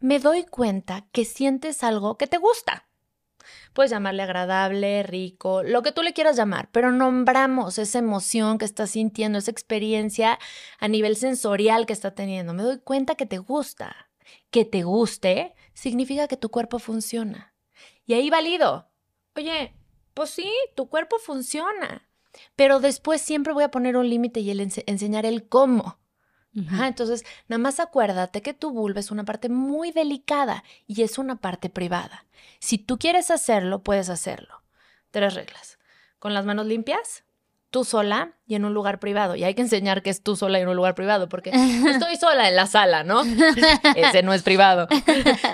[0.00, 2.88] Me doy cuenta que sientes algo que te gusta.
[3.72, 8.64] Puedes llamarle agradable, rico, lo que tú le quieras llamar, pero nombramos esa emoción que
[8.64, 10.38] estás sintiendo, esa experiencia
[10.78, 12.52] a nivel sensorial que está teniendo.
[12.52, 14.10] Me doy cuenta que te gusta.
[14.50, 17.54] Que te guste significa que tu cuerpo funciona.
[18.06, 18.88] Y ahí valido.
[19.36, 19.74] Oye,
[20.14, 22.08] pues sí, tu cuerpo funciona.
[22.56, 25.98] Pero después siempre voy a poner un límite y el enseñar el cómo.
[26.54, 31.36] entonces, nada más acuérdate que tu vulva es una parte muy delicada y es una
[31.36, 32.26] parte privada.
[32.58, 34.62] Si tú quieres hacerlo, puedes hacerlo.
[35.10, 35.78] Tres reglas.
[36.18, 37.24] Con las manos limpias,
[37.72, 39.34] tú sola y en un lugar privado.
[39.34, 41.50] Y hay que enseñar que es tú sola y en un lugar privado, porque
[41.88, 43.22] estoy sola en la sala, ¿no?
[43.96, 44.86] Ese no es privado.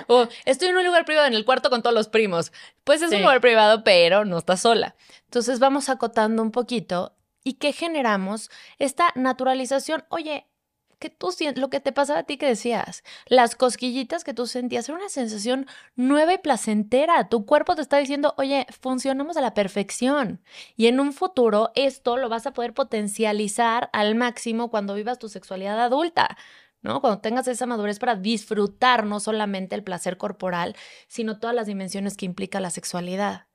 [0.07, 2.51] o estoy en un lugar privado en el cuarto con todos los primos.
[2.83, 4.95] Pues es un lugar privado, pero no estás sola.
[5.23, 10.03] Entonces vamos acotando un poquito y que generamos esta naturalización.
[10.09, 10.45] Oye,
[10.99, 14.45] que tú sientes, lo que te pasaba a ti que decías, las cosquillitas que tú
[14.47, 17.29] sentías, era una sensación nueva y placentera.
[17.29, 20.41] Tu cuerpo te está diciendo, oye, funcionamos a la perfección.
[20.75, 25.29] Y en un futuro esto lo vas a poder potencializar al máximo cuando vivas tu
[25.29, 26.37] sexualidad adulta.
[26.81, 27.01] ¿no?
[27.01, 30.75] Cuando tengas esa madurez para disfrutar no solamente el placer corporal,
[31.07, 33.47] sino todas las dimensiones que implica la sexualidad.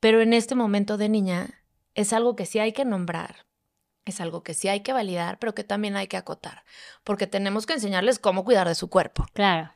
[0.00, 1.62] Pero en este momento de niña
[1.94, 3.46] es algo que sí hay que nombrar,
[4.10, 6.64] es algo que sí hay que validar, pero que también hay que acotar,
[7.02, 9.26] porque tenemos que enseñarles cómo cuidar de su cuerpo.
[9.32, 9.72] Claro.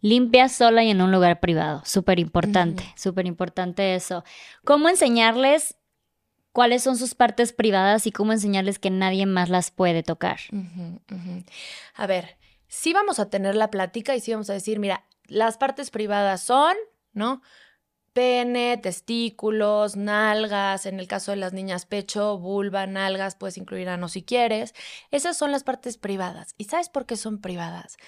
[0.00, 1.82] Limpia sola y en un lugar privado.
[1.84, 4.24] Súper importante, súper importante eso.
[4.64, 5.76] ¿Cómo enseñarles
[6.52, 10.40] cuáles son sus partes privadas y cómo enseñarles que nadie más las puede tocar.
[11.94, 12.38] A ver,
[12.68, 16.42] sí vamos a tener la plática y sí vamos a decir, mira, las partes privadas
[16.42, 16.74] son,
[17.12, 17.42] ¿no?
[18.12, 24.08] Pene, testículos, nalgas, en el caso de las niñas pecho, vulva, nalgas, puedes incluir ano
[24.08, 24.74] si quieres.
[25.12, 26.54] Esas son las partes privadas.
[26.58, 27.98] ¿Y sabes por qué son privadas?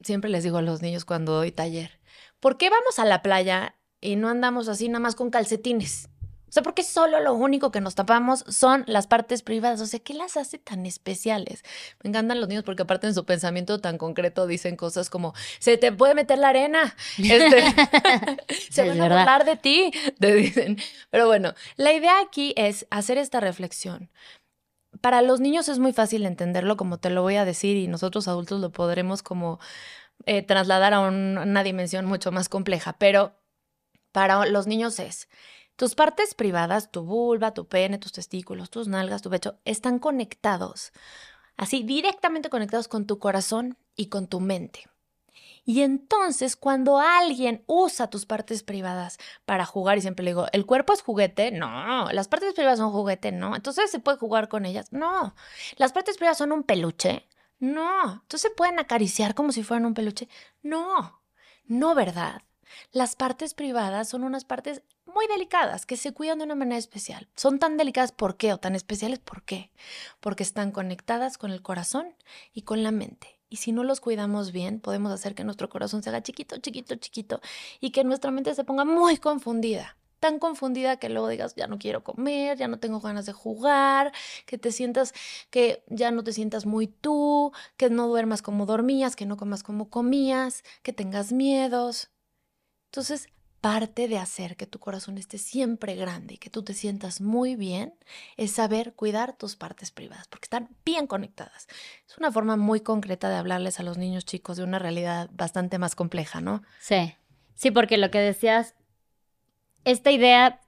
[0.00, 2.00] Siempre les digo a los niños cuando doy taller,
[2.40, 6.08] ¿por qué vamos a la playa y no andamos así nada más con calcetines?
[6.48, 9.80] O sea, porque solo lo único que nos tapamos son las partes privadas.
[9.80, 11.62] O sea, ¿qué las hace tan especiales?
[12.02, 15.76] Me encantan los niños porque aparte en su pensamiento tan concreto dicen cosas como, se
[15.76, 17.62] te puede meter la arena, este,
[18.70, 20.78] se van a burlar de ti, te dicen.
[21.10, 24.10] Pero bueno, la idea aquí es hacer esta reflexión.
[25.02, 28.26] Para los niños es muy fácil entenderlo, como te lo voy a decir, y nosotros
[28.26, 29.60] adultos lo podremos como
[30.24, 33.34] eh, trasladar a una dimensión mucho más compleja, pero
[34.12, 35.28] para los niños es
[35.78, 40.92] tus partes privadas, tu vulva, tu pene, tus testículos, tus nalgas, tu pecho, están conectados,
[41.56, 44.90] así directamente conectados con tu corazón y con tu mente.
[45.64, 50.66] Y entonces cuando alguien usa tus partes privadas para jugar, y siempre le digo, ¿el
[50.66, 51.52] cuerpo es juguete?
[51.52, 53.54] No, las partes privadas son juguete, no.
[53.54, 55.36] Entonces se puede jugar con ellas, no.
[55.76, 57.28] Las partes privadas son un peluche,
[57.60, 58.14] no.
[58.14, 60.28] Entonces se pueden acariciar como si fueran un peluche,
[60.60, 61.22] no.
[61.66, 62.42] No, ¿verdad?
[62.90, 67.28] Las partes privadas son unas partes muy delicadas, que se cuidan de una manera especial.
[67.36, 68.52] Son tan delicadas, ¿por qué?
[68.52, 69.70] O tan especiales, ¿por qué?
[70.20, 72.14] Porque están conectadas con el corazón
[72.52, 73.38] y con la mente.
[73.50, 76.96] Y si no los cuidamos bien, podemos hacer que nuestro corazón se haga chiquito, chiquito,
[76.96, 77.40] chiquito
[77.80, 79.96] y que nuestra mente se ponga muy confundida.
[80.20, 84.12] Tan confundida que luego digas, ya no quiero comer, ya no tengo ganas de jugar,
[84.46, 85.14] que te sientas,
[85.50, 89.62] que ya no te sientas muy tú, que no duermas como dormías, que no comas
[89.62, 92.10] como comías, que tengas miedos.
[92.90, 93.28] Entonces,
[93.60, 97.56] parte de hacer que tu corazón esté siempre grande y que tú te sientas muy
[97.56, 97.94] bien
[98.36, 101.68] es saber cuidar tus partes privadas, porque están bien conectadas.
[102.08, 105.78] Es una forma muy concreta de hablarles a los niños chicos de una realidad bastante
[105.78, 106.62] más compleja, ¿no?
[106.80, 107.14] Sí,
[107.54, 108.74] sí, porque lo que decías,
[109.84, 110.60] esta idea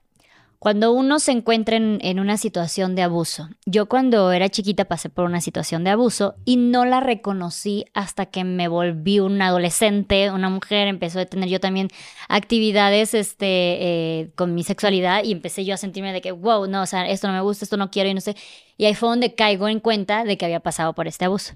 [0.61, 5.25] cuando uno se encuentra en, una situación de abuso, yo cuando era chiquita pasé por
[5.25, 10.51] una situación de abuso y no la reconocí hasta que me volví una adolescente, una
[10.51, 11.89] mujer, empezó a tener yo también
[12.29, 16.83] actividades este, eh, con mi sexualidad y empecé yo a sentirme de que, wow, no,
[16.83, 18.37] o sea, esto no me gusta, esto no quiero y no sé.
[18.77, 21.55] Y ahí fue donde caigo en cuenta de que había pasado por este abuso.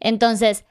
[0.00, 0.64] Entonces,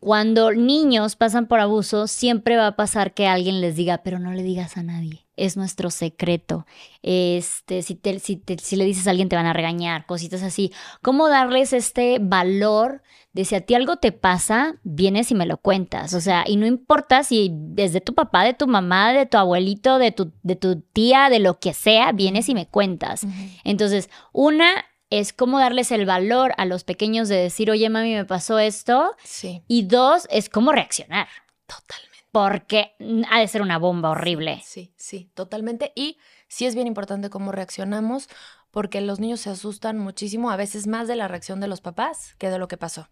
[0.00, 4.32] cuando niños pasan por abuso, siempre va a pasar que alguien les diga, pero no
[4.32, 6.66] le digas a nadie, es nuestro secreto.
[7.02, 10.72] Este, si, te, si, si le dices a alguien te van a regañar, cositas así.
[11.02, 13.02] ¿Cómo darles este valor
[13.32, 16.14] de si a ti algo te pasa, vienes y me lo cuentas?
[16.14, 19.98] O sea, y no importa si desde tu papá, de tu mamá, de tu abuelito,
[19.98, 23.26] de tu, de tu tía, de lo que sea, vienes y me cuentas.
[23.64, 28.24] Entonces, una es cómo darles el valor a los pequeños de decir, oye, mami, me
[28.24, 29.16] pasó esto.
[29.24, 29.62] Sí.
[29.66, 31.26] Y dos, es cómo reaccionar.
[31.66, 32.11] Totalmente.
[32.32, 32.96] Porque
[33.30, 34.62] ha de ser una bomba horrible.
[34.64, 35.92] Sí, sí, totalmente.
[35.94, 36.18] Y
[36.48, 38.28] sí es bien importante cómo reaccionamos,
[38.70, 42.34] porque los niños se asustan muchísimo, a veces más de la reacción de los papás
[42.38, 43.08] que de lo que pasó.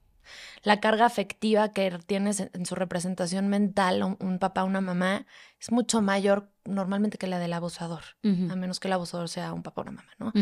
[0.62, 5.26] La carga afectiva que tienes en su representación mental, un, papá, una mamá,
[5.58, 9.62] es mucho mayor normalmente que la del abusador, a menos que el abusador sea un
[9.62, 10.32] papá o una mamá, ¿no?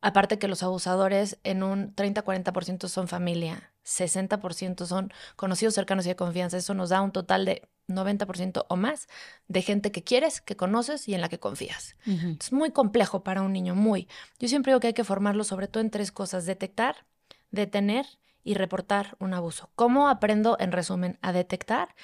[0.00, 6.16] Aparte que los abusadores en un 30-40% son familia, 60% son conocidos, cercanos y de
[6.16, 6.58] confianza.
[6.58, 9.08] Eso nos da un total de 90% o más
[9.48, 11.96] de gente que quieres, que conoces y en la que confías.
[12.40, 14.08] Es muy complejo para un niño, muy.
[14.38, 17.06] Yo siempre digo que hay que formarlo sobre todo en tres cosas, detectar,
[17.50, 18.06] detener
[18.44, 19.70] y reportar un abuso.
[19.74, 21.94] ¿Cómo aprendo, en resumen, a detectar?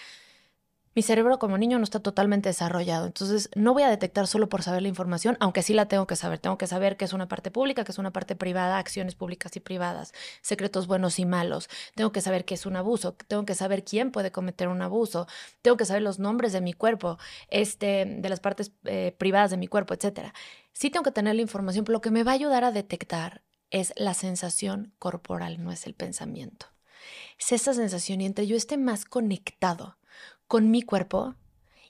[0.94, 3.06] Mi cerebro como niño no está totalmente desarrollado.
[3.06, 6.16] Entonces, no voy a detectar solo por saber la información, aunque sí la tengo que
[6.16, 6.38] saber.
[6.38, 9.56] Tengo que saber qué es una parte pública, qué es una parte privada, acciones públicas
[9.56, 11.68] y privadas, secretos buenos y malos.
[11.94, 13.14] Tengo que saber qué es un abuso.
[13.26, 15.26] Tengo que saber quién puede cometer un abuso.
[15.62, 19.56] Tengo que saber los nombres de mi cuerpo, este, de las partes eh, privadas de
[19.56, 20.32] mi cuerpo, etc.
[20.72, 23.42] Sí tengo que tener la información, pero lo que me va a ayudar a detectar
[23.70, 26.66] es la sensación corporal, no es el pensamiento.
[27.38, 29.96] Es esa sensación y entre yo esté más conectado
[30.52, 31.34] con mi cuerpo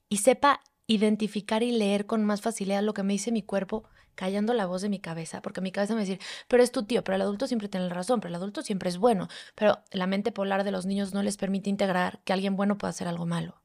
[0.08, 3.82] y sepa identificar y leer con más facilidad lo que me dice mi cuerpo,
[4.14, 7.02] callando la voz de mi cabeza, porque mi cabeza me dice, pero es tu tío,
[7.02, 10.06] pero el adulto siempre tiene la razón, pero el adulto siempre es bueno, pero la
[10.06, 13.26] mente polar de los niños no les permite integrar que alguien bueno pueda hacer algo
[13.26, 13.60] malo.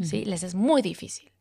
[0.00, 0.24] ¿Sí?
[0.24, 1.32] Les es muy difícil.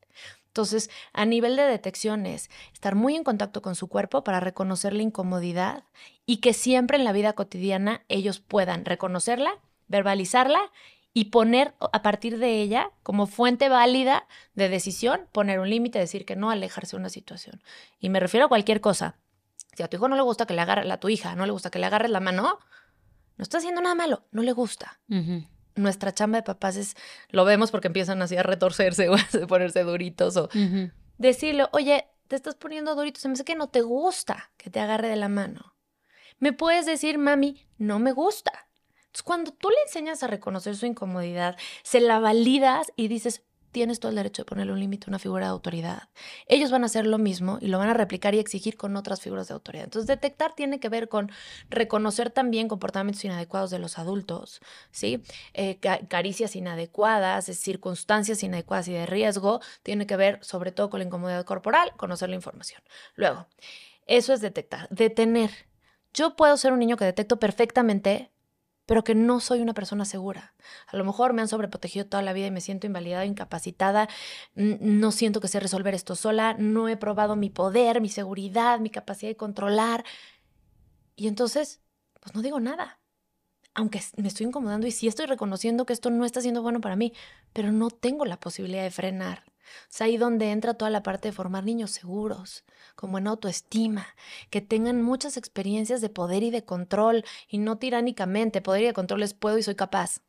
[0.48, 4.94] Entonces, a nivel de detección es estar muy en contacto con su cuerpo para reconocer
[4.94, 5.84] la incomodidad
[6.26, 9.52] y que siempre en la vida cotidiana ellos puedan reconocerla,
[9.88, 10.72] verbalizarla
[11.18, 16.26] y poner a partir de ella como fuente válida de decisión, poner un límite, decir
[16.26, 17.60] que no, alejarse de una situación.
[18.00, 19.16] Y me refiero a cualquier cosa.
[19.76, 21.52] Si a tu hijo no le gusta que le agarre, a tu hija no le
[21.52, 22.60] gusta que le agarres la mano,
[23.36, 25.00] no está haciendo nada malo, no le gusta.
[25.74, 26.96] Nuestra chamba de papás es,
[27.30, 30.50] lo vemos porque empiezan así a retorcerse o a ponerse duritos o
[31.18, 34.80] decirle, oye, te estás poniendo durito, se me hace que no te gusta que te
[34.80, 35.74] agarre de la mano.
[36.38, 38.67] Me puedes decir, mami, no me gusta.
[39.24, 44.10] Cuando tú le enseñas a reconocer su incomodidad, se la validas y dices, tienes todo
[44.10, 46.10] el derecho de ponerle un límite a una figura de autoridad.
[46.48, 49.22] Ellos van a hacer lo mismo y lo van a replicar y exigir con otras
[49.22, 49.84] figuras de autoridad.
[49.86, 51.32] Entonces, detectar tiene que ver con
[51.70, 55.22] reconocer también comportamientos inadecuados de los adultos, ¿sí?
[55.54, 61.06] Eh, caricias inadecuadas, circunstancias inadecuadas y de riesgo, tiene que ver sobre todo con la
[61.06, 62.82] incomodidad corporal, conocer la información.
[63.16, 63.48] Luego,
[64.08, 64.88] eso es detectar.
[64.90, 65.52] Detener.
[66.14, 68.32] Yo puedo ser un niño que detecto perfectamente
[68.88, 70.56] pero que no soy una persona segura.
[70.88, 74.08] A lo mejor me han sobreprotegido toda la vida y me siento invalidada, incapacitada,
[74.56, 78.90] no siento que sé resolver esto sola, no he probado mi poder, mi seguridad, mi
[78.90, 80.06] capacidad de controlar.
[81.18, 81.82] Y entonces,
[82.22, 83.00] pues no digo nada.
[83.76, 86.96] Aunque me estoy incomodando y sí estoy reconociendo que esto no está siendo bueno para
[86.96, 87.14] mí,
[87.54, 89.44] pero no tengo la posibilidad de frenar.
[89.92, 92.64] Es ahí donde entra toda la parte de formar niños seguros,
[92.96, 94.08] con buena autoestima,
[94.50, 98.94] que tengan muchas experiencias de poder y de control, y no tiránicamente, poder y de
[98.94, 100.22] control les puedo y soy capaz.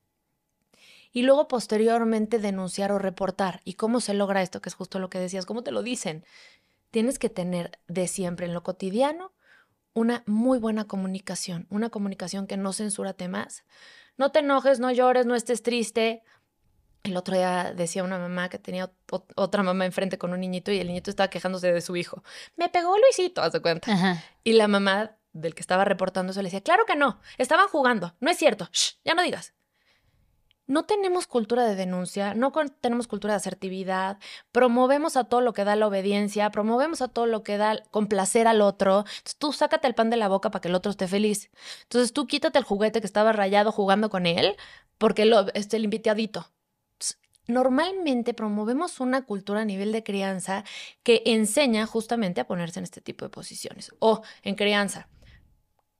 [1.12, 3.60] Y luego posteriormente denunciar o reportar.
[3.64, 4.60] ¿Y cómo se logra esto?
[4.60, 6.24] Que es justo lo que decías, ¿cómo te lo dicen?
[6.90, 9.32] Tienes que tener de siempre en lo cotidiano
[9.94, 13.64] una muy buena comunicación, una comunicación que no censura temas.
[14.16, 16.22] No te enojes, no llores, no estés triste,
[17.04, 18.90] el otro día decía una mamá que tenía
[19.36, 22.22] otra mamá enfrente con un niñito y el niñito estaba quejándose de su hijo.
[22.56, 24.22] Me pegó Luisito, haz de cuenta.
[24.44, 28.14] Y la mamá del que estaba reportando eso le decía, claro que no, estaban jugando,
[28.20, 28.68] no es cierto,
[29.04, 29.54] ya no digas.
[30.66, 34.18] No tenemos cultura de denuncia, no tenemos cultura de asertividad,
[34.52, 38.46] promovemos a todo lo que da la obediencia, promovemos a todo lo que da complacer
[38.46, 38.98] al otro.
[38.98, 41.50] Entonces tú sácate el pan de la boca para que el otro esté feliz.
[41.84, 44.56] Entonces tú quítate el juguete que estaba rayado jugando con él
[44.98, 46.50] porque lo, este, el invitadito
[47.48, 50.64] normalmente promovemos una cultura a nivel de crianza
[51.02, 53.90] que enseña justamente a ponerse en este tipo de posiciones.
[53.98, 55.08] O en crianza,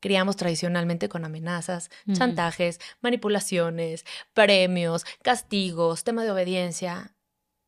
[0.01, 7.17] criamos tradicionalmente con amenazas, chantajes, manipulaciones, premios, castigos, tema de obediencia.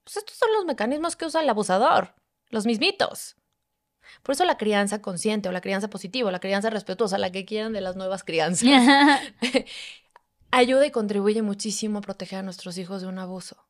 [0.05, 2.15] Pues estos son los mecanismos que usa el abusador,
[2.51, 3.37] los mismitos.
[4.23, 7.47] Por eso la crianza consciente o la crianza positiva o la crianza respetuosa, la que
[7.47, 8.69] quieran de las nuevas crianzas,
[10.51, 13.70] ayuda y contribuye muchísimo a proteger a nuestros hijos de un abuso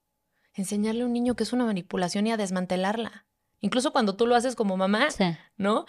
[0.55, 3.27] enseñarle a un niño que es una manipulación y a desmantelarla.
[3.61, 5.09] Incluso cuando tú lo haces como mamá,
[5.57, 5.85] ¿no?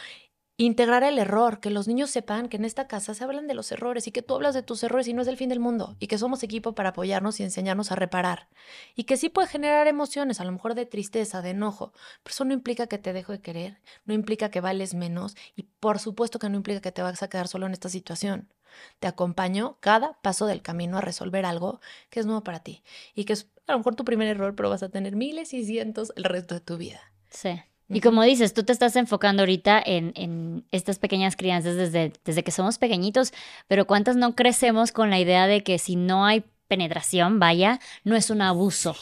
[0.57, 3.71] Integrar el error, que los niños sepan que en esta casa se hablan de los
[3.71, 5.95] errores y que tú hablas de tus errores y no es el fin del mundo
[5.99, 8.49] y que somos equipo para apoyarnos y enseñarnos a reparar.
[8.93, 12.45] Y que sí puede generar emociones, a lo mejor de tristeza, de enojo, pero eso
[12.45, 16.37] no implica que te dejo de querer, no implica que vales menos y por supuesto
[16.37, 18.53] que no implica que te vas a quedar solo en esta situación.
[18.99, 22.83] Te acompaño cada paso del camino a resolver algo que es nuevo para ti
[23.15, 25.63] y que es a lo mejor tu primer error, pero vas a tener miles y
[25.65, 26.99] cientos el resto de tu vida.
[27.29, 27.61] Sí.
[27.93, 32.43] Y como dices, tú te estás enfocando ahorita en, en, estas pequeñas crianzas desde, desde
[32.43, 33.33] que somos pequeñitos,
[33.67, 38.15] pero ¿cuántas no crecemos con la idea de que si no hay penetración, vaya, no
[38.15, 38.95] es un abuso?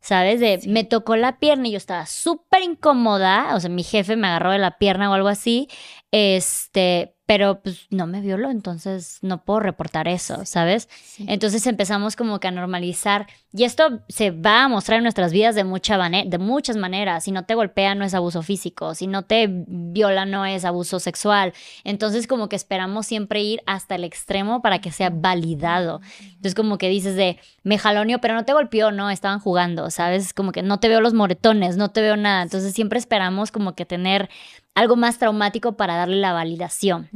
[0.00, 0.40] ¿Sabes?
[0.40, 4.26] De me tocó la pierna y yo estaba súper incómoda, o sea, mi jefe me
[4.26, 5.68] agarró de la pierna o algo así,
[6.16, 10.88] este, pero pues no me violó, entonces no puedo reportar eso, ¿sabes?
[11.18, 15.56] Entonces empezamos como que a normalizar y esto se va a mostrar en nuestras vidas
[15.56, 17.24] de, mucha de muchas maneras.
[17.24, 21.00] Si no te golpea no es abuso físico, si no te viola no es abuso
[21.00, 21.52] sexual.
[21.82, 26.00] Entonces como que esperamos siempre ir hasta el extremo para que sea validado.
[26.20, 30.32] Entonces como que dices de, me jalonio, pero no te golpeó, no, estaban jugando, ¿sabes?
[30.32, 32.42] Como que no te veo los moretones, no te veo nada.
[32.44, 34.28] Entonces siempre esperamos como que tener
[34.74, 37.08] algo más traumático para darle la validación.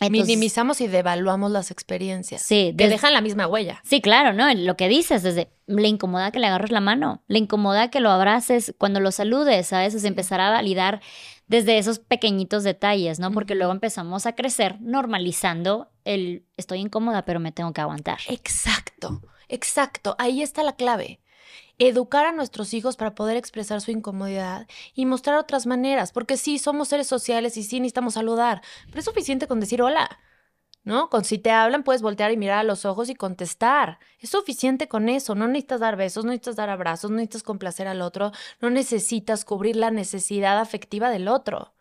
[0.00, 2.42] Minimizamos y devaluamos las experiencias.
[2.42, 2.74] Sí.
[2.76, 3.80] Que dejan la misma huella.
[3.84, 4.52] Sí, claro, ¿no?
[4.54, 8.10] Lo que dices, desde le incomoda que le agarres la mano, le incomoda que lo
[8.10, 9.94] abraces cuando lo saludes, ¿sabes?
[9.94, 11.00] Es empezar a validar
[11.46, 13.32] desde esos pequeñitos detalles, ¿no?
[13.32, 18.18] Porque luego empezamos a crecer normalizando el estoy incómoda, pero me tengo que aguantar.
[18.28, 20.14] Exacto, exacto.
[20.18, 21.20] Ahí está la clave
[21.78, 26.58] educar a nuestros hijos para poder expresar su incomodidad y mostrar otras maneras, porque sí,
[26.58, 30.18] somos seres sociales y sí necesitamos saludar, pero es suficiente con decir hola.
[30.84, 31.10] ¿No?
[31.10, 33.98] Con si te hablan puedes voltear y mirar a los ojos y contestar.
[34.20, 35.34] Es suficiente con eso.
[35.34, 38.32] No necesitas dar besos, no necesitas dar abrazos, no necesitas complacer al otro,
[38.62, 41.74] no necesitas cubrir la necesidad afectiva del otro.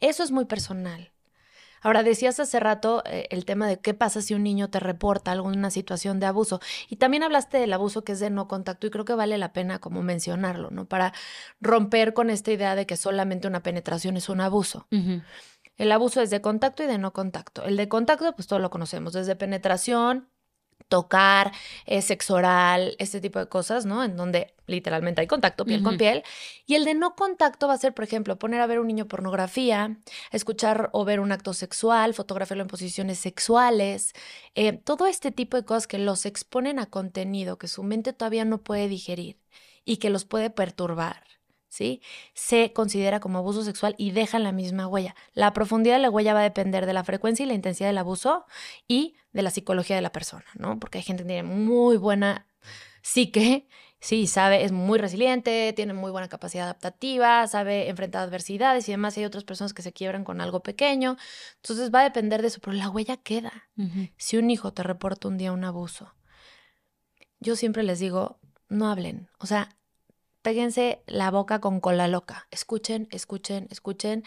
[0.00, 1.13] Eso es muy personal.
[1.84, 5.32] Ahora, decías hace rato eh, el tema de qué pasa si un niño te reporta
[5.32, 6.58] alguna situación de abuso.
[6.88, 9.52] Y también hablaste del abuso que es de no contacto y creo que vale la
[9.52, 10.86] pena como mencionarlo, ¿no?
[10.86, 11.12] Para
[11.60, 14.86] romper con esta idea de que solamente una penetración es un abuso.
[15.76, 17.64] El abuso es de contacto y de no contacto.
[17.64, 20.30] El de contacto, pues todo lo conocemos, desde penetración,
[20.88, 21.52] tocar,
[21.86, 24.04] eh, sexo oral, este tipo de cosas, ¿no?
[24.04, 26.22] En donde literalmente hay contacto piel con piel.
[26.66, 29.06] Y el de no contacto va a ser, por ejemplo, poner a ver un niño
[29.06, 29.98] pornografía,
[30.30, 34.12] escuchar o ver un acto sexual, fotografiarlo en posiciones sexuales,
[34.54, 38.44] eh, todo este tipo de cosas que los exponen a contenido que su mente todavía
[38.44, 39.38] no puede digerir
[39.84, 41.24] y que los puede perturbar.
[41.74, 42.00] ¿Sí?
[42.34, 45.16] Se considera como abuso sexual y dejan la misma huella.
[45.32, 47.98] La profundidad de la huella va a depender de la frecuencia y la intensidad del
[47.98, 48.46] abuso
[48.86, 50.78] y de la psicología de la persona, ¿no?
[50.78, 52.46] Porque hay gente que tiene muy buena
[53.02, 53.66] psique,
[53.98, 59.16] sí, sabe, es muy resiliente, tiene muy buena capacidad adaptativa, sabe enfrentar adversidades y demás.
[59.16, 61.16] Y hay otras personas que se quiebran con algo pequeño.
[61.56, 63.64] Entonces va a depender de eso, pero la huella queda.
[64.16, 66.14] Si un hijo te reporta un día un abuso,
[67.40, 69.28] yo siempre les digo, no hablen.
[69.38, 69.76] O sea,
[70.44, 72.46] péguense la boca con cola loca.
[72.50, 74.24] Escuchen, escuchen, escuchen.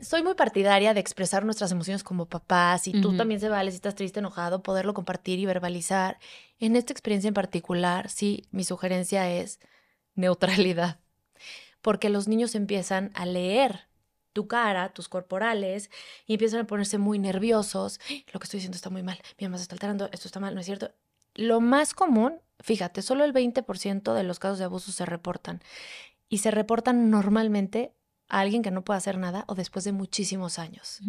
[0.00, 2.86] soy muy partidaria de expresar nuestras emociones como papás.
[2.86, 6.20] y tú también se vale si estás triste, enojado, poderlo compartir y verbalizar.
[6.60, 9.58] En esta experiencia en particular, sí, mi sugerencia es
[10.14, 11.00] neutralidad.
[11.82, 13.88] Porque los niños empiezan a leer
[14.32, 15.90] tu cara, tus corporales,
[16.26, 17.98] y empiezan a ponerse muy nerviosos.
[18.32, 19.20] Lo que estoy diciendo está muy mal.
[19.36, 20.92] Mi mamá se está alterando, esto está mal, ¿no es cierto?
[21.34, 25.62] Lo más común, fíjate, solo el 20% de los casos de abuso se reportan.
[26.28, 27.92] Y se reportan normalmente
[28.28, 31.00] a alguien que no puede hacer nada o después de muchísimos años.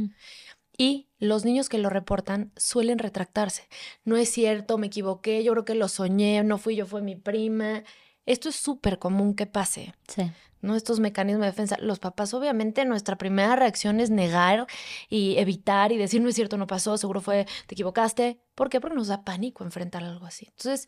[0.78, 3.68] Y los niños que lo reportan suelen retractarse.
[4.04, 7.16] No es cierto, me equivoqué, yo creo que lo soñé, no fui yo, fue mi
[7.16, 7.84] prima.
[8.26, 9.94] Esto es súper común que pase.
[10.08, 10.32] Sí.
[10.62, 10.76] ¿no?
[10.76, 11.78] Estos mecanismos de defensa.
[11.80, 14.68] Los papás, obviamente, nuestra primera reacción es negar
[15.10, 18.40] y evitar y decir, no es cierto, no pasó, seguro fue, te equivocaste.
[18.56, 18.80] ¿Por qué?
[18.80, 20.48] Porque nos da pánico enfrentar algo así.
[20.48, 20.88] Entonces,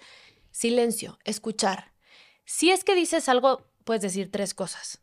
[0.53, 1.91] silencio, escuchar.
[2.45, 5.01] Si es que dices algo, puedes decir tres cosas,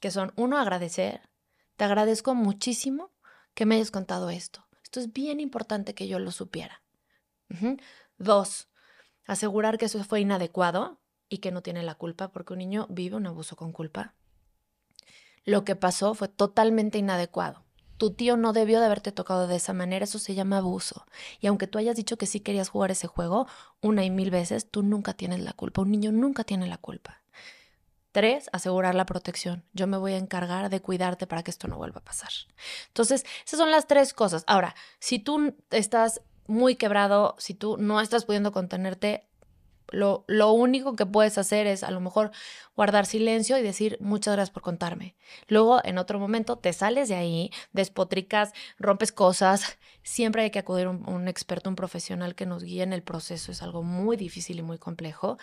[0.00, 1.30] que son, uno, agradecer.
[1.76, 3.12] Te agradezco muchísimo
[3.54, 4.66] que me hayas contado esto.
[4.82, 6.82] Esto es bien importante que yo lo supiera.
[8.18, 8.68] Dos,
[9.26, 13.16] asegurar que eso fue inadecuado y que no tiene la culpa porque un niño vive
[13.16, 14.14] un abuso con culpa.
[15.44, 17.64] Lo que pasó fue totalmente inadecuado.
[18.00, 21.04] Tu tío no debió de haberte tocado de esa manera, eso se llama abuso.
[21.38, 23.46] Y aunque tú hayas dicho que sí querías jugar ese juego
[23.82, 25.82] una y mil veces, tú nunca tienes la culpa.
[25.82, 27.20] Un niño nunca tiene la culpa.
[28.10, 29.66] Tres, asegurar la protección.
[29.74, 32.30] Yo me voy a encargar de cuidarte para que esto no vuelva a pasar.
[32.86, 34.44] Entonces, esas son las tres cosas.
[34.46, 39.28] Ahora, si tú estás muy quebrado, si tú no estás pudiendo contenerte,
[39.92, 42.30] lo, único que puedes hacer es a lo mejor
[42.76, 45.16] guardar silencio y decir muchas gracias por contarme.
[45.48, 49.78] Luego, en otro momento, te sales de ahí, despotricas, rompes cosas.
[50.02, 53.52] Siempre hay que acudir a un, experto, un profesional que nos guíe en el proceso.
[53.52, 55.38] Es algo muy difícil y muy complejo,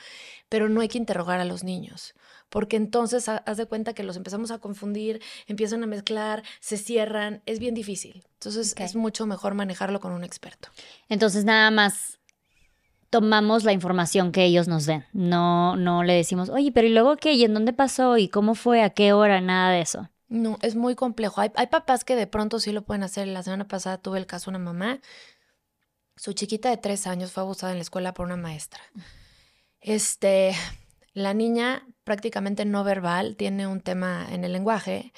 [0.49, 2.15] pero no hay que interrogar a los niños,
[2.49, 7.43] porque entonces haz de cuenta que los empezamos a confundir, empiezan a mezclar, se cierran.
[7.45, 8.25] Es bien difícil.
[8.33, 10.69] Entonces, es mucho mejor manejarlo con un experto.
[11.09, 12.16] Entonces, nada más
[13.09, 15.05] tomamos la información que ellos nos den.
[15.13, 17.33] No, no le decimos, oye, pero ¿y luego qué?
[17.33, 18.17] ¿Y en dónde pasó?
[18.17, 18.83] ¿Y cómo fue?
[18.83, 19.41] ¿A qué hora?
[19.41, 20.09] Nada de eso.
[20.27, 21.39] No, es muy complejo.
[21.41, 23.27] Hay, hay papás que de pronto sí lo pueden hacer.
[23.27, 24.99] La semana pasada tuve el caso de una mamá.
[26.15, 28.81] Su chiquita de tres años fue abusada en la escuela por una maestra.
[29.79, 30.53] Este,
[31.13, 35.13] la niña prácticamente no verbal, tiene un tema en el lenguaje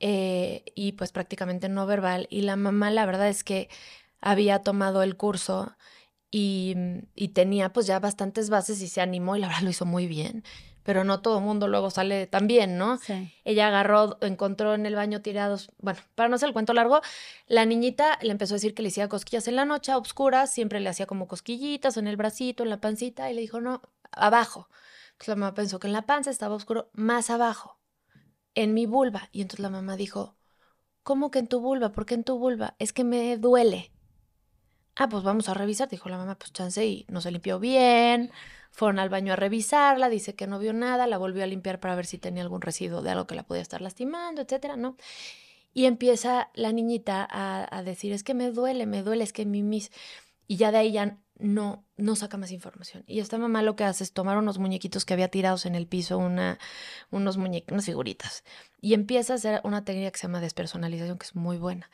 [0.00, 2.26] eh, y pues prácticamente no verbal.
[2.30, 3.68] Y la mamá, la verdad es que
[4.20, 5.76] había tomado el curso
[6.34, 9.86] Mm, y, tenía pues ya bastantes bases y se animó y la verdad lo hizo
[9.86, 10.42] muy bien.
[10.82, 12.98] Pero no todo el mundo luego sale tan bien, ¿no?
[12.98, 13.32] Sí.
[13.44, 15.70] Ella agarró, encontró en el baño tirados.
[15.78, 17.00] Bueno, para no hacer el cuento largo,
[17.46, 20.52] la niñita le empezó a decir que le hacía cosquillas en la noche a obscuras,
[20.52, 23.80] siempre le hacía como cosquillitas en el bracito, en la pancita, y le dijo, no,
[24.10, 24.68] abajo.
[25.12, 27.78] Entonces la mamá pensó que en la panza estaba oscuro, más abajo,
[28.54, 29.30] en mi vulva.
[29.32, 30.36] Y entonces la mamá dijo,
[31.02, 31.92] ¿cómo que en tu vulva?
[31.92, 32.74] ¿Por qué en tu vulva?
[32.78, 33.93] Es que me duele.
[34.96, 38.30] Ah, pues vamos a revisar, dijo la mamá, pues chance y no se limpió bien.
[38.70, 41.94] Fueron al baño a revisarla, dice que no vio nada, la volvió a limpiar para
[41.94, 44.96] ver si tenía algún residuo de algo que la podía estar lastimando, etcétera, ¿no?
[45.74, 49.62] Y empieza la niñita a, decir, es que me duele, me duele, es que mi
[49.62, 49.90] mis...
[50.46, 53.02] Y ya de ahí ya no, no saca más información.
[53.08, 55.86] Y esta mamá lo que hace es tomar unos muñequitos que había tirados en el
[55.88, 56.58] piso, una,
[57.10, 58.44] unos muñequitos, unas figuritas,
[58.80, 61.90] y empieza a hacer una técnica que se llama despersonalización, que es muy buena.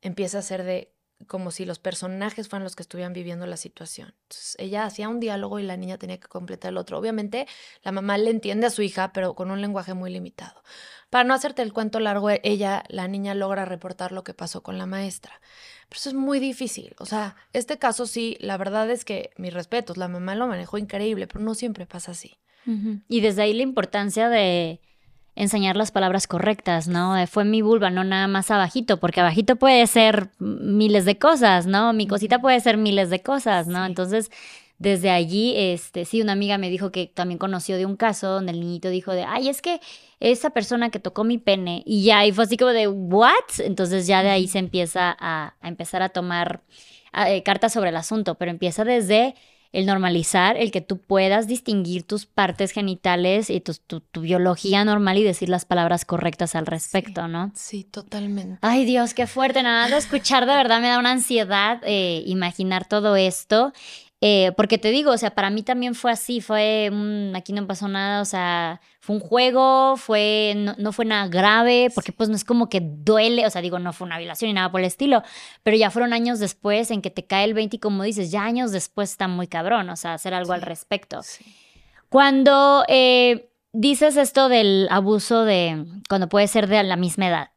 [0.00, 0.92] Empieza a hacer de
[1.26, 4.14] como si los personajes fueran los que estuvieran viviendo la situación.
[4.22, 6.98] Entonces, ella hacía un diálogo y la niña tenía que completar el otro.
[6.98, 7.46] Obviamente,
[7.82, 10.62] la mamá le entiende a su hija, pero con un lenguaje muy limitado.
[11.10, 14.78] Para no hacerte el cuento largo, ella, la niña logra reportar lo que pasó con
[14.78, 15.40] la maestra.
[15.88, 16.94] Pero eso es muy difícil.
[16.98, 20.78] O sea, este caso sí, la verdad es que mis respetos, la mamá lo manejó
[20.78, 22.38] increíble, pero no siempre pasa así.
[23.08, 24.80] Y desde ahí la importancia de
[25.34, 27.16] enseñar las palabras correctas, ¿no?
[27.16, 31.66] Eh, fue mi vulva, no nada más abajito, porque abajito puede ser miles de cosas,
[31.66, 31.92] ¿no?
[31.92, 33.84] Mi cosita puede ser miles de cosas, ¿no?
[33.86, 34.30] Entonces,
[34.78, 38.52] desde allí, este, sí, una amiga me dijo que también conoció de un caso donde
[38.52, 39.80] el niñito dijo de, ay, es que
[40.20, 43.32] esa persona que tocó mi pene, y ya, y fue así como de, ¿what?
[43.58, 46.62] Entonces ya de ahí se empieza a, empezar a tomar
[47.26, 49.34] eh, cartas sobre el asunto, pero empieza desde
[49.72, 53.74] el normalizar, el que tú puedas distinguir tus partes genitales y tu,
[54.20, 57.50] biología normal y decir las palabras correctas al respecto, ¿no?
[57.54, 58.58] Sí, totalmente.
[58.60, 62.86] Ay Dios, qué fuerte, nada de escuchar de verdad me da una ansiedad eh, imaginar
[62.86, 63.72] todo esto.
[64.24, 66.92] Eh, porque te digo, o sea, para mí también fue así, fue,
[67.34, 72.12] aquí no pasó nada, o sea, fue un juego, fue, no, fue nada grave, porque
[72.12, 74.70] pues no es como que duele, o sea, digo, no fue una violación ni nada
[74.70, 75.24] por el estilo,
[75.64, 78.44] pero ya fueron años después en que te cae el 20 y como dices, ya
[78.44, 81.20] años después está muy cabrón, o sea, hacer algo al respecto.
[82.08, 87.48] Cuando eh, dices esto del abuso de, cuando puede ser de la misma edad,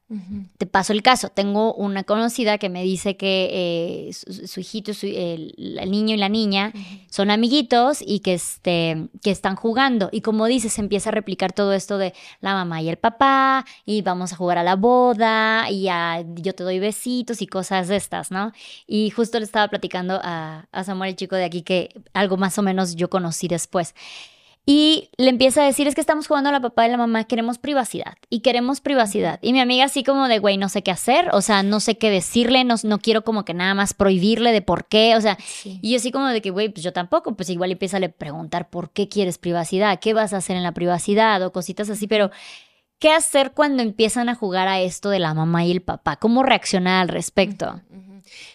[0.60, 1.30] te paso el caso.
[1.30, 5.56] Tengo una conocida que me dice que eh, su, hijito, el,
[5.90, 6.74] niño y la niña
[7.10, 10.10] son amiguitos y que, este, que están jugando.
[10.12, 13.66] Y como dices, se empieza a replicar todo esto de la mamá y el papá,
[13.84, 15.88] y vamos a jugar a la boda, y
[16.36, 18.52] yo te doy besitos y cosas de estas, ¿no?
[18.86, 22.60] Y justo le estaba platicando a, a Samuel, el chico de aquí, que algo más
[22.60, 23.96] o menos yo conocí después.
[24.68, 27.26] Y le empieza a decir, es que estamos jugando a la papá y la mamá,
[27.26, 29.38] queremos privacidad y queremos privacidad.
[29.44, 32.00] Y mi amiga así como de, güey, no sé qué hacer, o sea, no sé
[32.00, 35.38] qué decirle, no, no quiero como que nada más prohibirle de por qué, o sea,
[35.64, 38.10] y yo así como de que, güey, pues yo tampoco, pues igual empieza a le
[38.10, 42.08] preguntar por qué quieres privacidad, qué vas a hacer en la privacidad o cositas así,
[42.08, 42.32] pero
[42.98, 46.16] ¿qué hacer cuando empiezan a jugar a esto de la mamá y el papá?
[46.16, 47.82] ¿Cómo reaccionar al respecto?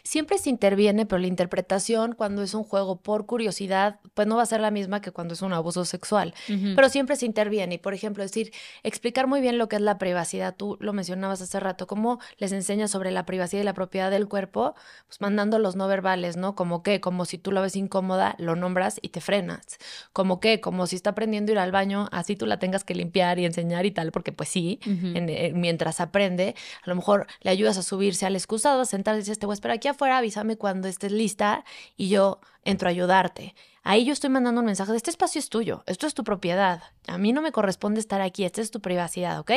[0.02, 4.42] Siempre se interviene, pero la interpretación cuando es un juego por curiosidad, pues no va
[4.42, 6.34] a ser la misma que cuando es un abuso sexual.
[6.46, 7.76] Pero siempre se interviene.
[7.76, 8.52] Y, por ejemplo, decir,
[8.82, 10.54] explicar muy bien lo que es la privacidad.
[10.56, 14.28] Tú lo mencionabas hace rato, cómo les enseñas sobre la privacidad y la propiedad del
[14.28, 14.74] cuerpo,
[15.06, 16.54] pues mandando los no verbales, ¿no?
[16.54, 19.78] Como que, como si tú la ves incómoda, lo nombras y te frenas.
[20.12, 22.94] Como que, como si está aprendiendo a ir al baño, así tú la tengas que
[22.94, 26.54] limpiar y enseñar y tal, porque pues sí, eh, mientras aprende,
[26.84, 29.72] a lo mejor le ayudas a subirse al excusado, a sentarse y dices, te voy
[29.72, 31.64] a esperar aquí afuera, avísame cuando estés lista
[31.96, 33.54] y yo entro a ayudarte.
[33.82, 36.82] Ahí yo estoy mandando un mensaje de este espacio es tuyo, esto es tu propiedad,
[37.06, 39.52] a mí no me corresponde estar aquí, esta es tu privacidad, ¿ok?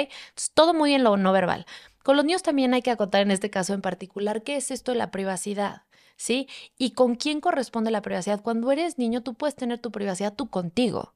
[0.53, 1.65] Todo muy en lo no verbal.
[2.03, 4.91] Con los niños también hay que acotar en este caso en particular qué es esto
[4.91, 5.83] de la privacidad.
[6.15, 6.47] ¿Sí?
[6.77, 8.41] ¿Y con quién corresponde la privacidad?
[8.41, 11.13] Cuando eres niño, tú puedes tener tu privacidad tú contigo.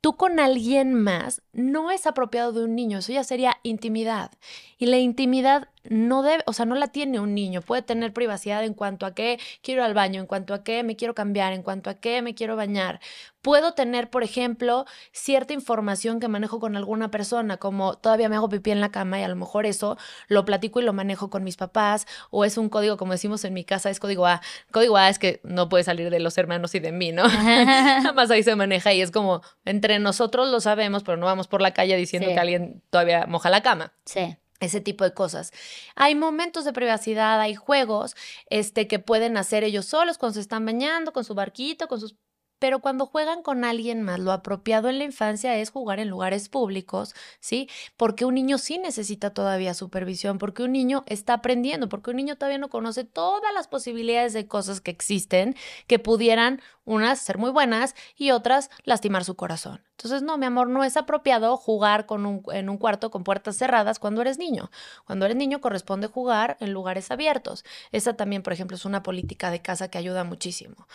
[0.00, 4.32] Tú con alguien más no es apropiado de un niño, eso ya sería intimidad.
[4.78, 7.62] Y la intimidad no debe, o sea, no la tiene un niño.
[7.62, 10.82] Puede tener privacidad en cuanto a qué quiero ir al baño, en cuanto a qué
[10.82, 13.00] me quiero cambiar, en cuanto a qué me quiero bañar.
[13.42, 18.50] Puedo tener, por ejemplo, cierta información que manejo con alguna persona, como todavía me hago
[18.50, 19.96] pipí en la cama y a lo mejor eso
[20.28, 23.54] lo platico y lo manejo con mis papás, o es un código, como decimos en
[23.54, 24.42] mi casa, es código A.
[24.70, 27.26] Código A es que no puede salir de los hermanos y de mí, ¿no?
[27.28, 31.48] Nada más ahí se maneja y es como entre nosotros lo sabemos, pero no vamos
[31.48, 33.94] por la calle diciendo que alguien todavía moja la cama.
[34.04, 35.52] Sí ese tipo de cosas.
[35.96, 38.14] Hay momentos de privacidad, hay juegos
[38.48, 42.16] este, que pueden hacer ellos solos cuando se están bañando, con su barquito, con sus
[42.60, 46.48] pero cuando juegan con alguien más, lo apropiado en la infancia es jugar en lugares
[46.48, 47.68] públicos, ¿sí?
[47.96, 52.36] Porque un niño sí necesita todavía supervisión, porque un niño está aprendiendo, porque un niño
[52.36, 55.56] todavía no conoce todas las posibilidades de cosas que existen
[55.86, 59.82] que pudieran unas ser muy buenas y otras lastimar su corazón.
[59.92, 63.56] Entonces, no, mi amor, no es apropiado jugar con un, en un cuarto con puertas
[63.56, 64.70] cerradas cuando eres niño.
[65.06, 67.64] Cuando eres niño corresponde jugar en lugares abiertos.
[67.92, 70.86] Esa también, por ejemplo, es una política de casa que ayuda muchísimo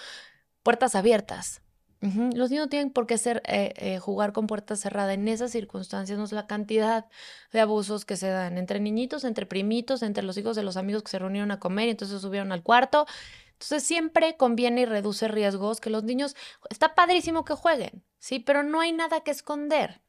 [0.66, 1.62] puertas abiertas.
[2.02, 5.16] Los niños no tienen por qué ser, eh, eh, jugar con puertas cerradas.
[5.16, 7.06] En esas circunstancias no es la cantidad
[7.52, 11.02] de abusos que se dan entre niñitos, entre primitos, entre los hijos de los amigos
[11.02, 13.08] que se reunieron a comer y entonces subieron al cuarto.
[13.54, 16.36] Entonces siempre conviene y reduce riesgos que los niños,
[16.70, 18.40] está padrísimo que jueguen, ¿sí?
[18.40, 20.02] Pero no hay nada que esconder.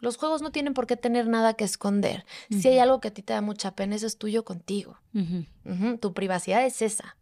[0.00, 2.24] Los juegos no tienen por qué tener nada que esconder.
[2.50, 4.98] Si hay algo que a ti te da mucha pena, eso es tuyo contigo.
[6.00, 7.16] Tu privacidad es esa.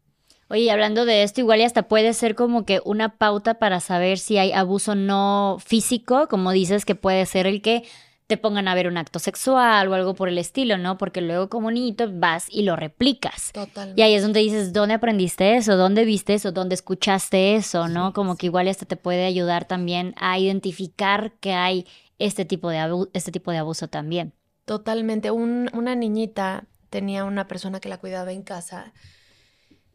[0.54, 4.18] Oye, hablando de esto, igual y hasta puede ser como que una pauta para saber
[4.18, 7.82] si hay abuso no físico, como dices, que puede ser el que
[8.28, 10.96] te pongan a ver un acto sexual o algo por el estilo, ¿no?
[10.96, 13.50] Porque luego como niñito vas y lo replicas.
[13.52, 14.00] Totalmente.
[14.00, 15.76] Y ahí es donde dices, ¿dónde aprendiste eso?
[15.76, 16.52] ¿Dónde viste eso?
[16.52, 17.88] ¿Dónde escuchaste eso?
[17.88, 18.12] ¿No?
[18.12, 21.84] como que igual hasta te puede ayudar también a identificar que hay
[22.20, 24.34] este tipo de, este tipo de abuso también.
[24.66, 25.32] Totalmente.
[25.32, 28.92] una niñita tenía una persona que la cuidaba en casa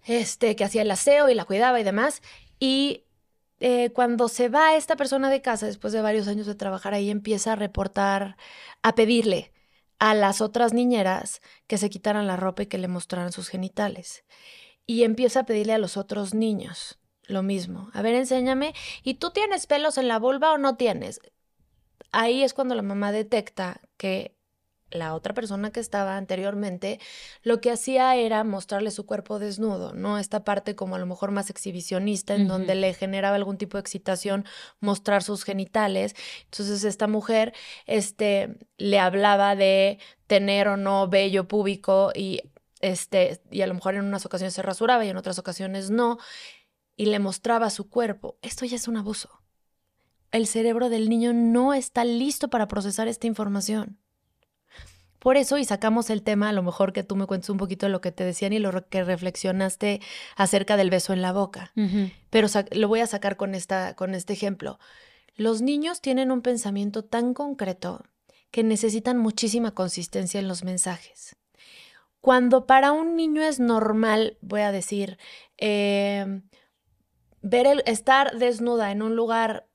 [0.06, 2.22] este, que hacía el aseo y la cuidaba y demás.
[2.60, 3.06] Y
[3.60, 7.10] eh, cuando se va esta persona de casa, después de varios años de trabajar ahí,
[7.10, 8.38] empieza a reportar,
[8.82, 9.54] a pedirle
[10.00, 14.24] a las otras niñeras que se quitaran la ropa y que le mostraran sus genitales.
[14.86, 17.90] Y empieza a pedirle a los otros niños lo mismo.
[17.94, 18.74] A ver, enséñame.
[19.04, 21.20] ¿Y tú tienes pelos en la vulva o no tienes?
[22.12, 24.36] Ahí es cuando la mamá detecta que
[24.92, 27.00] la otra persona que estaba anteriormente,
[27.44, 30.18] lo que hacía era mostrarle su cuerpo desnudo, ¿no?
[30.18, 33.82] Esta parte como a lo mejor más exhibicionista, en donde le generaba algún tipo de
[33.82, 34.46] excitación
[34.80, 36.16] mostrar sus genitales.
[36.46, 37.54] Entonces esta mujer,
[37.86, 42.42] este, le hablaba de tener o no vello púbico y,
[42.82, 46.18] este, y a lo mejor en unas ocasiones se rasuraba y en otras ocasiones no,
[46.96, 48.38] y le mostraba su cuerpo.
[48.42, 49.30] Esto ya es un abuso.
[50.32, 53.98] El cerebro del niño no está listo para procesar esta información.
[55.20, 57.86] Por eso, y sacamos el tema, a lo mejor que tú me cuentes un poquito
[57.86, 60.00] de lo que te decían y lo que reflexionaste
[60.36, 61.74] acerca del beso en la boca.
[62.30, 64.80] Pero lo voy a sacar con, esta, con este ejemplo.
[65.36, 68.04] Los niños tienen un pensamiento tan concreto
[68.52, 71.36] que necesitan muchísima consistencia en los mensajes.
[72.22, 75.18] Cuando para un niño es normal, voy a decir,
[75.58, 76.42] eh,
[77.42, 79.69] ver el, estar desnuda en un lugar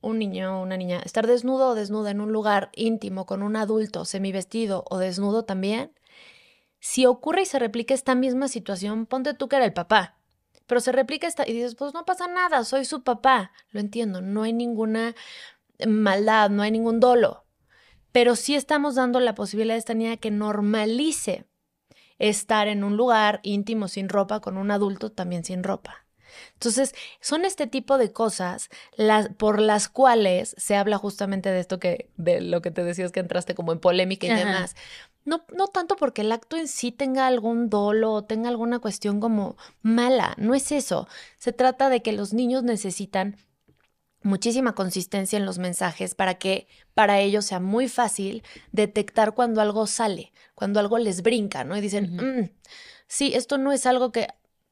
[0.00, 3.56] un niño o una niña estar desnudo o desnuda en un lugar íntimo con un
[3.56, 5.92] adulto semivestido o desnudo también,
[6.80, 10.16] si ocurre y se replica esta misma situación, ponte tú que era el papá,
[10.66, 14.20] pero se replica esta y dices, pues no pasa nada, soy su papá, lo entiendo,
[14.20, 15.14] no hay ninguna
[15.86, 17.44] maldad, no hay ningún dolo,
[18.12, 21.46] pero sí estamos dando la posibilidad a esta niña que normalice
[22.18, 26.07] estar en un lugar íntimo sin ropa con un adulto también sin ropa.
[26.54, 31.78] Entonces, son este tipo de cosas las, por las cuales se habla justamente de esto
[31.78, 34.76] que, de lo que te decías que entraste como en polémica y demás.
[35.24, 39.20] No, no tanto porque el acto en sí tenga algún dolo o tenga alguna cuestión
[39.20, 41.06] como mala, no es eso.
[41.36, 43.36] Se trata de que los niños necesitan
[44.22, 49.86] muchísima consistencia en los mensajes para que para ellos sea muy fácil detectar cuando algo
[49.86, 51.76] sale, cuando algo les brinca, ¿no?
[51.76, 52.50] Y dicen, mm,
[53.06, 54.28] sí, esto no es algo que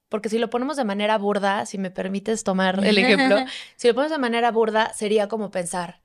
[0.09, 3.38] porque si lo ponemos de manera burda, si me permites tomar el ejemplo,
[3.76, 6.00] si lo ponemos de manera burda, sería como pensar,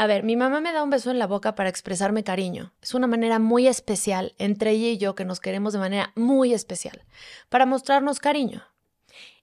[0.00, 2.72] a ver, mi mamá me da un beso en la boca para expresarme cariño.
[2.80, 6.54] Es una manera muy especial entre ella y yo que nos queremos de manera muy
[6.54, 7.04] especial,
[7.48, 8.62] para mostrarnos cariño.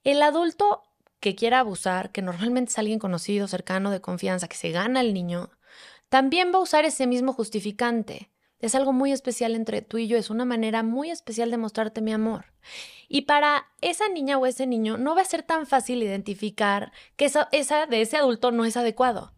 [0.06, 0.84] El adulto
[1.20, 5.14] que quiera abusar, que normalmente es alguien conocido, cercano, de confianza, que se gana al
[5.14, 5.50] niño,
[6.08, 8.32] también va a usar ese mismo justificante.
[8.60, 12.00] Es algo muy especial entre tú y yo, es una manera muy especial de mostrarte
[12.00, 12.46] mi amor.
[13.08, 17.26] Y para esa niña o ese niño no va a ser tan fácil identificar que
[17.26, 19.34] esa, esa de ese adulto no es adecuado.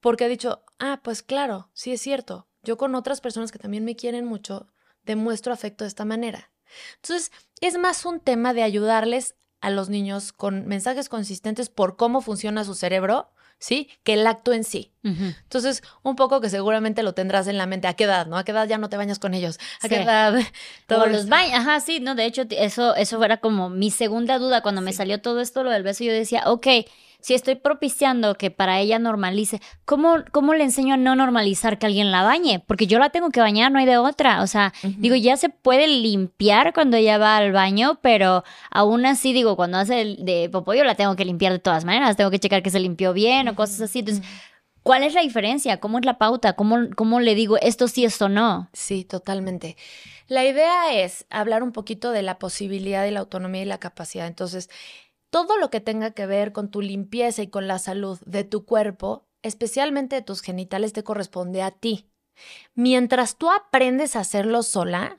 [0.00, 3.84] Porque ha dicho, ah, pues claro, sí es cierto, yo con otras personas que también
[3.84, 4.68] me quieren mucho,
[5.04, 6.50] demuestro afecto de esta manera.
[6.96, 12.20] Entonces, es más un tema de ayudarles a los niños con mensajes consistentes por cómo
[12.20, 13.88] funciona su cerebro ¿sí?
[14.02, 14.92] Que el acto en sí.
[15.02, 17.86] Entonces, un poco que seguramente lo tendrás en la mente.
[17.86, 18.36] ¿A qué edad, no?
[18.36, 19.60] ¿A qué edad ya no te bañas con ellos?
[19.80, 20.34] ¿A qué edad?
[20.88, 21.52] Todos los baños.
[21.54, 25.20] Ajá, sí, no, de hecho, eso, eso era como mi segunda duda cuando me salió
[25.20, 26.66] todo esto, lo del beso, yo decía, ok,
[27.26, 31.86] si estoy propiciando que para ella normalice, ¿cómo, ¿cómo le enseño a no normalizar que
[31.86, 32.62] alguien la bañe?
[32.64, 34.42] Porque yo la tengo que bañar, no hay de otra.
[34.42, 39.32] O sea, digo, ya se puede limpiar cuando ella va al baño, pero aún así,
[39.32, 42.30] digo, cuando hace el de popó, yo la tengo que limpiar de todas maneras, tengo
[42.30, 43.98] que checar que se limpió bien o cosas así.
[43.98, 44.24] Entonces,
[44.84, 45.80] ¿cuál es la diferencia?
[45.80, 46.52] ¿Cómo es la pauta?
[46.52, 48.68] ¿Cómo, ¿Cómo le digo esto sí, esto no?
[48.72, 49.76] Sí, totalmente.
[50.28, 54.28] La idea es hablar un poquito de la posibilidad de la autonomía y la capacidad.
[54.28, 54.70] Entonces,
[55.30, 58.64] todo lo que tenga que ver con tu limpieza y con la salud de tu
[58.64, 62.10] cuerpo, especialmente de tus genitales, te corresponde a ti.
[62.74, 65.16] Mientras tú aprendes a hacerlo sola,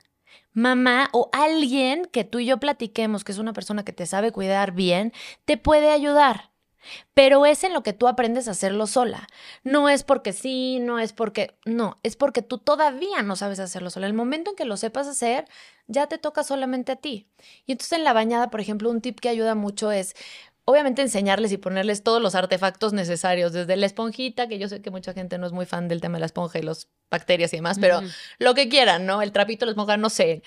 [0.53, 4.31] mamá o alguien que tú y yo platiquemos, que es una persona que te sabe
[4.31, 5.13] cuidar bien,
[5.45, 6.51] te puede ayudar.
[7.13, 9.27] Pero es en lo que tú aprendes a hacerlo sola.
[9.63, 13.89] No es porque sí, no es porque no, es porque tú todavía no sabes hacerlo
[13.89, 14.07] sola.
[14.07, 15.45] El momento en que lo sepas hacer,
[15.87, 17.27] ya te toca solamente a ti.
[17.65, 20.15] Y entonces en la bañada, por ejemplo, un tip que ayuda mucho es
[20.69, 24.91] obviamente enseñarles y ponerles todos los artefactos necesarios, desde la esponjita, que yo sé que
[24.91, 27.55] mucha gente no es muy fan del tema de la esponja y las bacterias y
[27.55, 28.01] demás, pero
[28.37, 29.21] lo que quieran, ¿no?
[29.21, 30.43] El trapito, la esponja, no sé,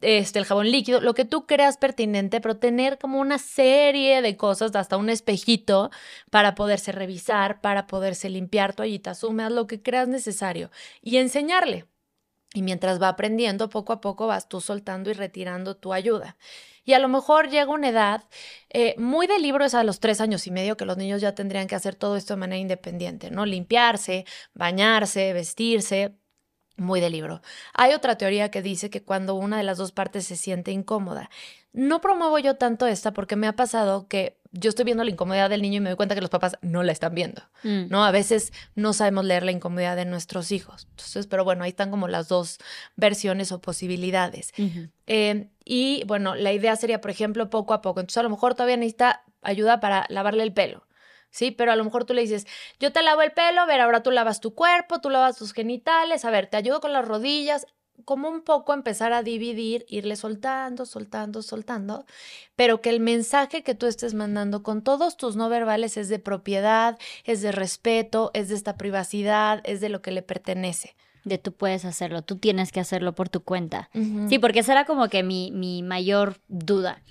[0.00, 4.36] este, el jabón líquido, lo que tú creas pertinente, pero tener como una serie de
[4.36, 5.90] cosas, hasta un espejito
[6.30, 10.70] para poderse revisar, para poderse limpiar toallitas húmedas, lo que creas necesario
[11.02, 11.86] y enseñarle.
[12.54, 16.36] Y mientras va aprendiendo, poco a poco vas tú soltando y retirando tu ayuda.
[16.84, 18.24] Y a lo mejor llega una edad,
[18.70, 21.34] eh, muy de libro es a los tres años y medio que los niños ya
[21.34, 23.44] tendrían que hacer todo esto de manera independiente, ¿no?
[23.44, 24.24] Limpiarse,
[24.54, 26.14] bañarse, vestirse,
[26.78, 27.42] Muy de libro.
[27.74, 31.28] Hay otra teoría que dice que cuando una de las dos partes se siente incómoda.
[31.72, 35.50] No promuevo yo tanto esta porque me ha pasado que yo estoy viendo la incomodidad
[35.50, 37.88] del niño y me doy cuenta que los papás no la están viendo, Mm.
[37.90, 38.04] ¿no?
[38.04, 40.86] A veces no sabemos leer la incomodidad de nuestros hijos.
[40.90, 42.58] Entonces, pero bueno, ahí están como las dos
[42.96, 44.54] versiones o posibilidades.
[45.06, 48.00] Eh, y bueno, la idea sería, por ejemplo, poco a poco.
[48.00, 50.86] Entonces, a lo mejor todavía necesita ayuda para lavarle el pelo.
[51.30, 52.46] Sí, pero a lo mejor tú le dices,
[52.80, 55.52] yo te lavo el pelo, a ver, ahora tú lavas tu cuerpo, tú lavas tus
[55.52, 57.66] genitales, a ver, te ayudo con las rodillas,
[58.04, 62.06] como un poco empezar a dividir, irle soltando, soltando, soltando,
[62.56, 66.18] pero que el mensaje que tú estés mandando con todos tus no verbales es de
[66.18, 70.94] propiedad, es de respeto, es de esta privacidad, es de lo que le pertenece.
[71.24, 73.90] De tú puedes hacerlo, tú tienes que hacerlo por tu cuenta.
[74.28, 77.02] Sí, porque esa era como que mi, mi mayor duda.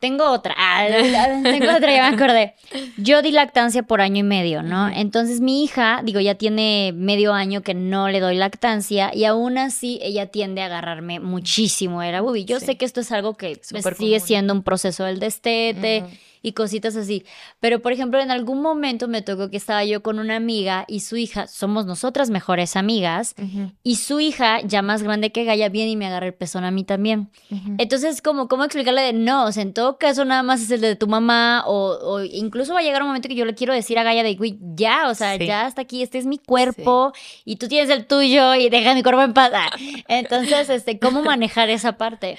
[0.00, 0.86] Tengo otra, ah,
[1.42, 2.54] tengo otra, ya me acordé.
[2.98, 4.88] Yo di lactancia por año y medio, ¿no?
[4.88, 9.58] Entonces mi hija, digo, ya tiene medio año que no le doy lactancia y aún
[9.58, 12.44] así ella tiende a agarrarme muchísimo era Bubi.
[12.44, 12.66] Yo Sí.
[12.66, 14.20] sé que esto es algo que sigue común.
[14.20, 16.16] siendo un proceso del destete Ujú.
[16.42, 17.24] Y cositas así.
[17.60, 21.00] Pero, por ejemplo, en algún momento me tocó que estaba yo con una amiga y
[21.00, 23.34] su hija, somos nosotras mejores amigas,
[23.82, 26.70] y su hija, ya más grande que Gaia, viene y me agarra el pezón a
[26.70, 27.30] mí también.
[27.78, 29.44] Entonces, como, ¿cómo explicarle de no?
[29.46, 32.72] O sea, en todo caso, nada más es el de tu mamá, o, o incluso
[32.74, 35.08] va a llegar un momento que yo le quiero decir a Gaia de, güey, ya,
[35.08, 35.46] o sea, Sí.
[35.46, 37.12] ya hasta aquí, este es mi cuerpo,
[37.44, 39.50] y tú tienes el tuyo, y deja mi cuerpo en paz.
[39.54, 39.70] Ah,
[40.08, 42.38] Entonces, este, ¿cómo manejar esa parte?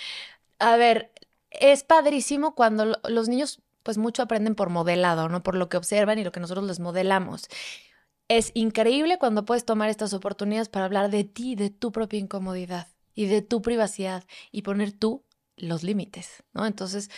[0.60, 1.12] A ver,
[1.52, 5.44] es padrísimo cuando lo- los niños, pues mucho aprenden por modelado, ¿no?
[5.44, 7.48] Por lo que observan y lo que nosotros les modelamos.
[8.28, 12.88] Es increíble cuando puedes tomar estas oportunidades para hablar de ti, de tu propia incomodidad
[13.16, 15.26] y de tu privacidad y poner tú
[15.58, 16.66] los límites, ¿no?
[16.66, 17.10] Entonces,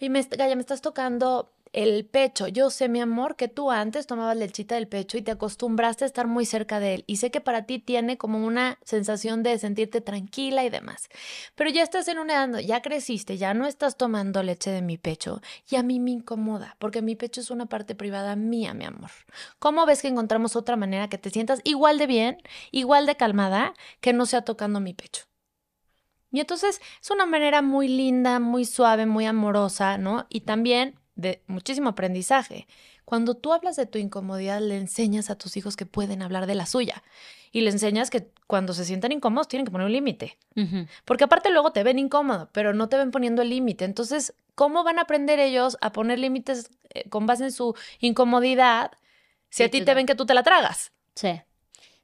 [0.00, 2.48] oye, me, me estás tocando el pecho.
[2.48, 6.06] Yo sé, mi amor, que tú antes tomabas lechita del pecho y te acostumbraste a
[6.06, 7.04] estar muy cerca de él.
[7.06, 11.08] Y sé que para ti tiene como una sensación de sentirte tranquila y demás.
[11.54, 14.98] Pero ya estás en una edad, ya creciste, ya no estás tomando leche de mi
[14.98, 15.40] pecho
[15.70, 19.10] y a mí me incomoda porque mi pecho es una parte privada mía, mi amor.
[19.58, 22.38] ¿Cómo ves que encontramos otra manera que te sientas igual de bien,
[22.70, 25.24] igual de calmada, que no sea tocando mi pecho?
[26.32, 30.26] Y entonces es una manera muy linda, muy suave, muy amorosa, ¿no?
[30.28, 32.66] Y también de muchísimo aprendizaje.
[33.04, 36.54] Cuando tú hablas de tu incomodidad, le enseñas a tus hijos que pueden hablar de
[36.54, 37.02] la suya.
[37.52, 40.38] Y le enseñas que cuando se sientan incómodos tienen que poner un límite.
[41.04, 43.84] Porque aparte luego te ven incómodo, pero no te ven poniendo el límite.
[43.84, 48.92] Entonces, ¿cómo van a aprender ellos a poner límites eh, con base en su incomodidad
[49.48, 50.92] si Sí, a ti te ven que tú te la tragas?
[51.14, 51.40] Sí.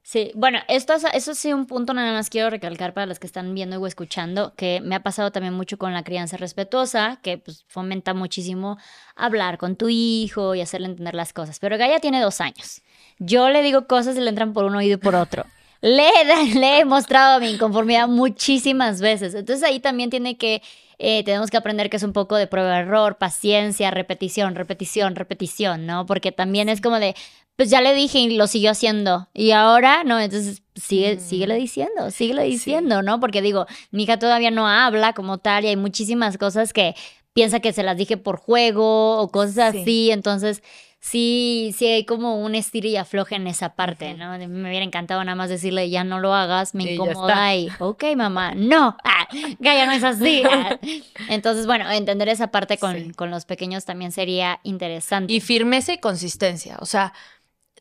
[0.09, 3.27] Sí, bueno, esto es, eso sí un punto nada más quiero recalcar para los que
[3.27, 7.37] están viendo o escuchando, que me ha pasado también mucho con la crianza respetuosa, que
[7.39, 8.77] pues fomenta muchísimo
[9.17, 11.59] hablar con tu hijo y hacerle entender las cosas.
[11.59, 12.83] Pero Gaia tiene dos años.
[13.19, 15.45] Yo le digo cosas y le entran por un oído y por otro.
[15.81, 19.35] Le, he- le he mostrado mi inconformidad muchísimas veces.
[19.35, 20.63] Entonces ahí también tiene que,
[20.99, 25.85] eh, tenemos que aprender que es un poco de prueba error, paciencia, repetición, repetición, repetición,
[25.85, 26.05] ¿no?
[26.07, 27.13] Porque también es como de,
[27.57, 29.27] pues ya le dije y lo siguió haciendo.
[29.33, 31.19] Y ahora, no, entonces sigue, Mm.
[31.19, 32.51] síguele diciendo, síguele Sí.
[32.51, 33.19] diciendo, ¿no?
[33.19, 36.95] Porque digo, mi hija todavía no habla como tal y hay muchísimas cosas que
[37.33, 39.81] piensa que se las dije por juego o cosas Sí.
[39.81, 40.11] así.
[40.11, 40.63] Entonces,
[40.99, 44.13] sí, sí hay como un estira y afloje en esa parte.
[44.15, 44.37] ¿no?
[44.37, 48.03] Me hubiera encantado nada más decirle, ya no lo hagas, me ya incomoda y, ok,
[48.15, 49.27] mamá, no, ah,
[49.59, 50.41] Gaia no es así.
[50.49, 50.77] ah.
[51.29, 53.11] Entonces, bueno, entender esa parte con, Sí.
[53.13, 55.31] con los pequeños también sería interesante.
[55.33, 56.77] Y firmeza y consistencia.
[56.81, 57.13] O sea,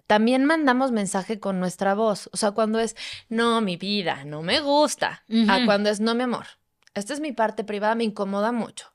[0.07, 2.28] también mandamos mensaje con nuestra voz.
[2.32, 2.96] O sea, cuando es,
[3.28, 5.24] no, mi vida, no me gusta.
[5.48, 6.46] A cuando es, no, mi amor,
[6.94, 8.92] esta es mi parte privada, me incomoda mucho.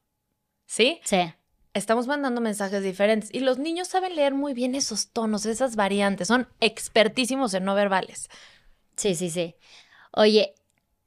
[0.66, 0.99] ¿Sí?
[1.03, 1.34] Sí.
[1.74, 6.28] estamos mandando mensajes diferentes y los niños saben leer muy bien esos tonos, esas variantes,
[6.28, 8.30] son expertísimos en no verbales.
[8.97, 9.55] Sí, sí, sí.
[10.12, 10.53] Oye,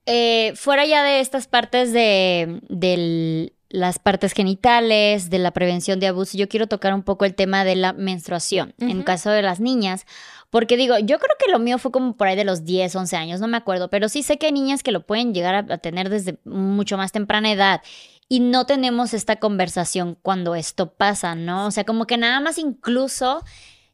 [0.07, 6.07] eh, fuera ya de estas partes de, del- las partes genitales, de la prevención de
[6.07, 9.05] abuso, yo quiero tocar un poco el tema de la menstruación, en Ujú.
[9.05, 10.07] caso de las niñas,
[10.51, 13.16] porque digo, yo creo que lo mío fue como por ahí de los 10, 11
[13.16, 15.75] años, no me acuerdo, pero sí sé que hay niñas que lo pueden llegar a,
[15.75, 17.83] a tener desde mucho más temprana edad.
[18.29, 21.66] Y no tenemos esta conversación cuando esto pasa, ¿no?
[21.66, 23.43] O sea, como que nada más incluso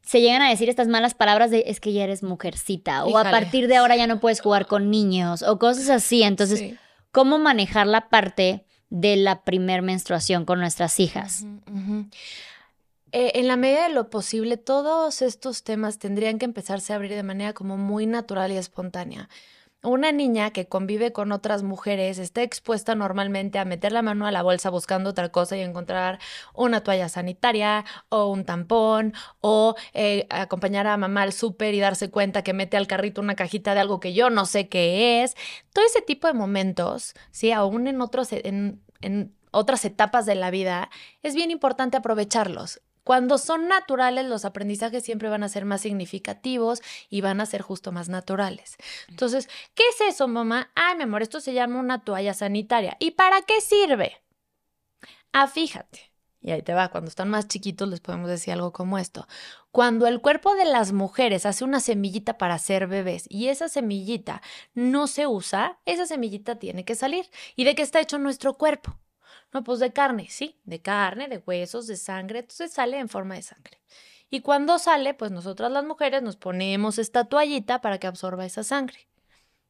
[0.03, 3.23] se llegan a decir estas malas palabras de es que ya eres mujercita o a
[3.23, 6.21] partir de ahora ya no puedes jugar con niños o cosas así.
[6.23, 6.75] Entonces, Sí.
[7.11, 11.45] ¿cómo manejar la parte de la primer menstruación con nuestras hijas?
[13.13, 17.11] Eh, en la medida de lo posible, todos estos temas tendrían que empezarse a abrir
[17.11, 19.27] de manera como muy natural y espontánea.
[19.83, 24.31] Una niña que convive con otras mujeres está expuesta normalmente a meter la mano a
[24.31, 26.19] la bolsa buscando otra cosa y encontrar
[26.53, 32.11] una toalla sanitaria o un tampón o eh, acompañar a mamá al súper y darse
[32.11, 35.35] cuenta que mete al carrito una cajita de algo que yo no sé qué es.
[35.73, 37.51] Todo ese tipo de momentos, ¿sí?
[37.51, 40.89] Aún en otros, en, en otras etapas de la vida,
[41.23, 42.81] es bien importante aprovecharlos.
[43.11, 47.61] Cuando son naturales, los aprendizajes siempre van a ser más significativos y van a ser
[47.61, 48.77] justo más naturales.
[49.09, 50.71] Entonces, ¿qué es eso, mamá?
[50.75, 52.95] Ay, mi amor, esto se llama una toalla sanitaria.
[53.01, 54.23] ¿Y para qué sirve?
[55.33, 56.13] Ah, fíjate.
[56.39, 59.27] Y ahí te va, cuando están más chiquitos les podemos decir algo como esto.
[59.71, 64.41] Cuando el cuerpo de las mujeres hace una semillita para ser bebés y esa semillita
[64.73, 67.29] no se usa, esa semillita tiene que salir.
[67.57, 68.97] ¿Y de qué está hecho nuestro cuerpo?
[69.53, 73.35] No, pues de carne, sí, de carne, de huesos, de sangre, entonces sale en forma
[73.35, 73.81] de sangre.
[74.29, 78.63] Y cuando sale, pues nosotras las mujeres nos ponemos esta toallita para que absorba esa
[78.63, 79.07] sangre.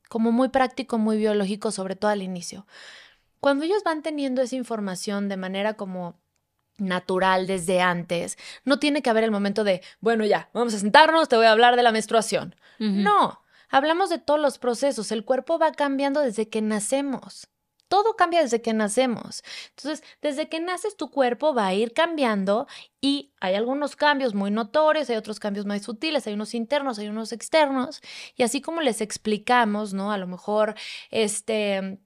[0.07, 2.67] Como muy práctico, muy biológico, sobre todo al inicio.
[3.39, 6.19] Cuando ellos van teniendo esa información de manera como
[6.77, 11.27] natural desde antes, no tiene que haber el momento de, bueno, ya, vamos a sentarnos,
[11.27, 12.55] te voy a hablar de la menstruación.
[12.77, 17.47] No, hablamos de todos los procesos, el cuerpo va cambiando desde que nacemos.
[17.91, 19.43] Todo cambia desde que nacemos.
[19.75, 22.65] Entonces, desde que naces tu cuerpo va a ir cambiando
[23.01, 27.09] y hay algunos cambios muy notorios, hay otros cambios más sutiles, hay unos internos, hay
[27.09, 27.99] unos externos.
[28.37, 30.13] Y así como les explicamos, ¿no?
[30.13, 30.75] A lo mejor,
[31.09, 31.99] este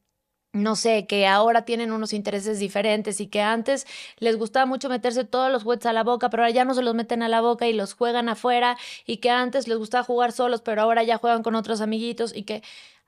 [0.54, 3.86] no sé, que ahora tienen unos intereses diferentes y que antes
[4.20, 6.82] les gustaba mucho meterse todos los juguetes a la boca, pero ahora ya no se
[6.82, 10.32] los meten a la boca y los juegan afuera y que antes les gustaba jugar
[10.32, 12.64] solos, pero ahora ya juegan con otros amiguitos y que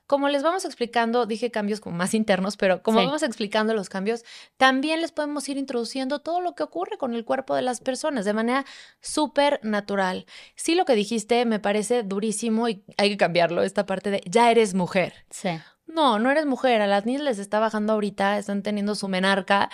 [0.07, 4.23] como les vamos explicando, dije cambios como más internos, pero como vamos explicando los cambios,
[4.55, 8.25] también les podemos ir introduciendo todo lo que ocurre con el cuerpo de las personas
[8.25, 8.65] de manera
[9.01, 10.25] súper natural.
[10.55, 14.49] Sí, lo que dijiste me parece durísimo y hay que cambiarlo, esta parte de ya
[14.49, 15.25] eres mujer.
[15.29, 15.49] Sí.
[15.87, 16.81] No, no eres mujer.
[16.81, 19.69] A las niñas les está bajando ahorita, están teniendo su menarca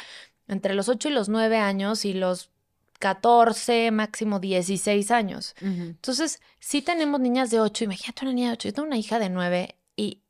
[0.48, 2.50] entre los 8 y los 9 años y los
[3.00, 5.56] 14, máximo 16 años.
[5.60, 9.20] Entonces, sí tenemos niñas de 8, imagínate una niña de 8, yo tengo una hija
[9.20, 9.83] de 9 y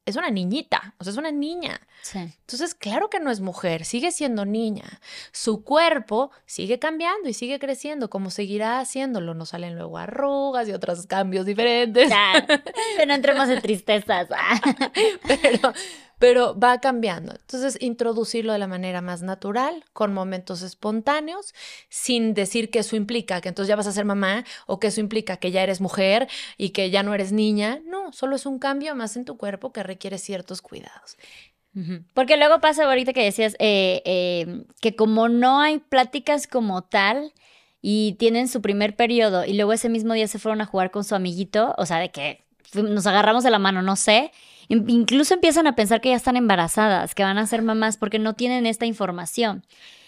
[0.05, 1.79] es una niñita, o sea, es una niña.
[2.13, 4.99] Entonces, claro que no es mujer, sigue siendo niña.
[5.31, 9.33] Su cuerpo sigue cambiando y sigue creciendo, como seguirá haciéndolo.
[9.33, 12.11] No salen luego arrugas y otros cambios diferentes.
[12.97, 14.27] pero no entremos en tristezas.
[15.27, 15.73] pero,
[16.23, 17.33] pero va cambiando.
[17.33, 21.53] Entonces, introducirlo de la manera más natural, con momentos espontáneos,
[21.89, 25.01] sin decir que eso implica que entonces ya vas a ser mamá o que eso
[25.01, 27.81] implica que ya eres mujer y que ya no eres niña.
[27.85, 31.17] No, solo es un cambio más en tu cuerpo que requiere ciertos cuidados.
[32.13, 37.33] Porque luego pasa ahorita que decías eh, eh, que como no hay pláticas como tal
[37.81, 41.03] y tienen su primer periodo y luego ese mismo día se fueron a jugar con
[41.03, 42.45] su amiguito, o sea, de que
[42.75, 44.31] nos agarramos de la mano, no sé,
[44.67, 48.33] Incluso empiezan a pensar que ya están embarazadas, que van a ser mamás porque no
[48.33, 49.63] tienen esta información.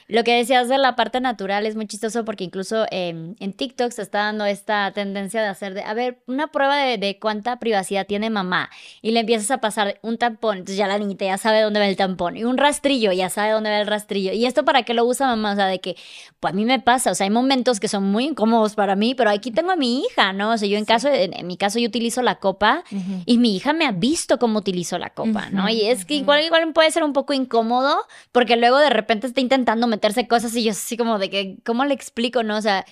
[0.08, 4.02] Lo que decías de la parte natural es muy chistoso porque incluso en TikTok se
[4.02, 8.30] está dando esta tendencia de hacer de, a ver, una prueba de, cuánta privacidad tiene
[8.30, 8.70] mamá
[9.02, 11.88] y le empiezas a pasar un tampón, entonces ya la niñita ya sabe dónde va
[11.88, 14.32] el tampón y un rastrillo, ya sabe dónde va el rastrillo.
[14.34, 15.54] ¿Y esto para qué lo usa mamá?
[15.54, 15.96] O sea, de que,
[16.40, 19.16] pues a mí me pasa, o sea, hay momentos que son muy incómodos para mí,
[19.16, 20.52] pero aquí tengo a mi hija, ¿no?
[20.52, 22.84] O sea, yo en caso, en, mi caso yo utilizo la copa
[23.26, 25.70] y mi hija me ha visto cómo utilizo la copa, ¿no?
[25.70, 27.98] Y es que igual, igual puede ser un poco incómodo
[28.32, 31.86] porque luego de repente está intentando meterse cosas y yo así como de que, ¿cómo
[31.86, 32.58] le explico, no?
[32.58, 32.86] O sea,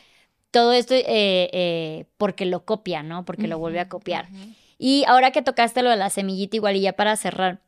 [0.52, 3.26] todo esto eh, eh, porque lo copia, ¿no?
[3.26, 4.28] Porque lo vuelve a copiar.
[4.78, 7.62] Y ahora que tocaste lo de la semillita igual y ya para cerrar,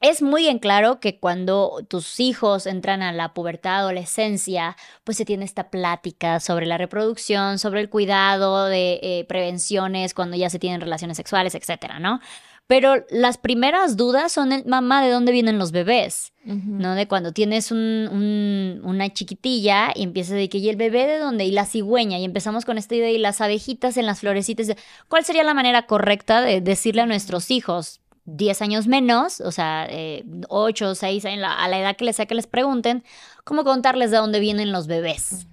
[0.00, 5.24] es muy en claro que cuando tus hijos entran a la pubertad, adolescencia, pues se
[5.24, 10.58] tiene esta plática sobre la reproducción, sobre el cuidado de eh, prevenciones cuando ya se
[10.58, 12.20] tienen relaciones sexuales, etcétera, ¿no?
[12.66, 16.94] Pero las primeras dudas son el mamá de dónde vienen los bebés, ¿no?
[16.94, 21.44] De cuando tienes un, una chiquitilla y empiezas de que, ¿y el bebé de dónde?
[21.44, 24.74] Y la cigüeña, y empezamos con esta idea y las abejitas en las florecitas.
[25.08, 28.00] ¿Cuál sería la manera correcta de decirle a nuestros hijos?
[28.26, 32.24] 10 años menos, o sea, eh, 8 o 6 a la edad que les sea
[32.24, 33.04] que les pregunten,
[33.44, 35.46] cómo contarles de dónde vienen los bebés.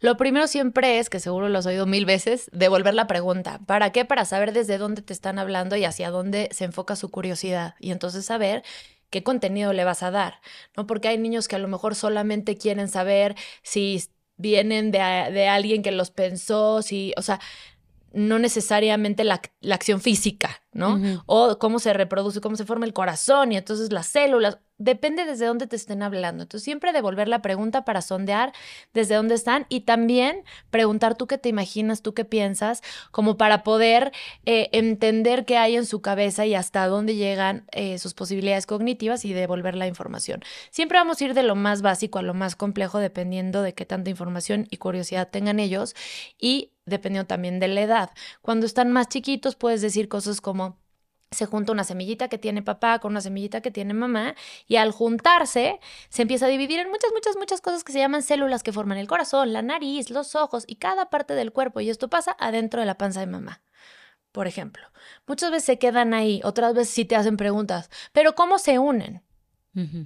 [0.00, 3.60] Lo primero siempre es, que seguro lo has oído mil veces, devolver la pregunta.
[3.66, 4.04] ¿Para qué?
[4.04, 7.74] Para saber desde dónde te están hablando y hacia dónde se enfoca su curiosidad.
[7.80, 8.62] Y entonces saber
[9.10, 10.40] qué contenido le vas a dar,
[10.76, 10.86] ¿no?
[10.86, 14.04] Porque hay niños que a lo mejor solamente quieren saber si
[14.36, 17.40] vienen de, de alguien que los pensó, si, o sea,
[18.12, 19.40] no necesariamente la,
[19.70, 21.22] acción física, ¿no?
[21.26, 24.58] O cómo se reproduce, cómo se forma el corazón y entonces las células.
[24.80, 26.44] Depende desde dónde te estén hablando.
[26.44, 28.52] Entonces, siempre devolver la pregunta para sondear
[28.94, 33.64] desde dónde están y también preguntar tú qué te imaginas, tú qué piensas, como para
[33.64, 34.12] poder
[34.46, 39.24] eh, entender qué hay en su cabeza y hasta dónde llegan eh, sus posibilidades cognitivas
[39.24, 40.42] y devolver la información.
[40.70, 43.84] Siempre vamos a ir de lo más básico a lo más complejo dependiendo de qué
[43.84, 45.96] tanta información y curiosidad tengan ellos
[46.38, 48.10] y dependiendo también de la edad.
[48.42, 50.67] Cuando están más chiquitos puedes decir cosas como
[51.30, 54.34] se junta una semillita que tiene papá con una semillita que tiene mamá
[54.66, 58.22] y al juntarse se empieza a dividir en muchas, muchas, muchas cosas que se llaman
[58.22, 61.90] células que forman el corazón, la nariz, los ojos y cada parte del cuerpo y
[61.90, 63.62] esto pasa adentro de la panza de mamá.
[64.32, 64.86] Por ejemplo,
[65.26, 69.22] muchas veces se quedan ahí, otras veces sí te hacen preguntas, pero ¿cómo se unen?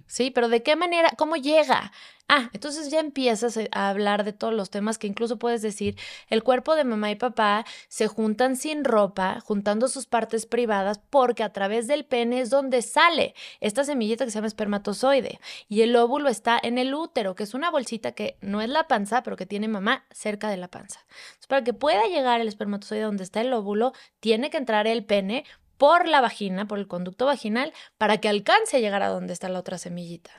[0.06, 1.10] Sí, pero ¿de qué manera?
[1.16, 1.92] ¿Cómo llega?
[2.28, 5.98] Ah, entonces ya empiezas a hablar de todos los temas que incluso puedes decir,
[6.28, 11.42] el cuerpo de mamá y papá se juntan sin ropa, juntando sus partes privadas, porque
[11.42, 15.40] a través del pene es donde sale esta semillita que se llama espermatozoide.
[15.68, 18.88] Y el óvulo está en el útero, que es una bolsita que no es la
[18.88, 21.00] panza, pero que tiene mamá cerca de la panza.
[21.08, 25.04] Entonces, para que pueda llegar el espermatozoide donde está el óvulo, tiene que entrar el
[25.04, 25.44] pene
[25.82, 29.48] por la vagina, por el conducto vaginal, para que alcance a llegar a donde está
[29.48, 30.30] la otra semillita.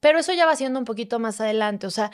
[0.00, 2.10] Pero eso ya va siendo un poquito más adelante, o sea,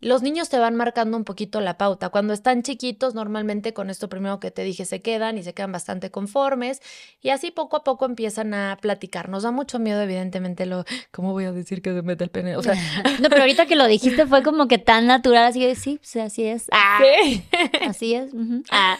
[0.00, 2.08] los niños te van marcando un poquito la pauta.
[2.08, 5.72] Cuando están chiquitos, normalmente con esto primero que te dije, se quedan y se quedan
[5.72, 6.80] bastante conformes
[7.20, 9.28] y así poco a poco empiezan a platicar.
[9.28, 12.56] Nos da mucho miedo, evidentemente, lo, ¿cómo voy a decir que se mete el pene?
[12.56, 12.74] O sea,
[13.20, 16.16] no, pero ahorita que lo dijiste fue como que tan natural, así que sí, pues,
[16.16, 16.68] así es.
[16.72, 17.44] Ah, ¿Sí?
[17.86, 18.30] Así es.
[18.70, 18.96] ah.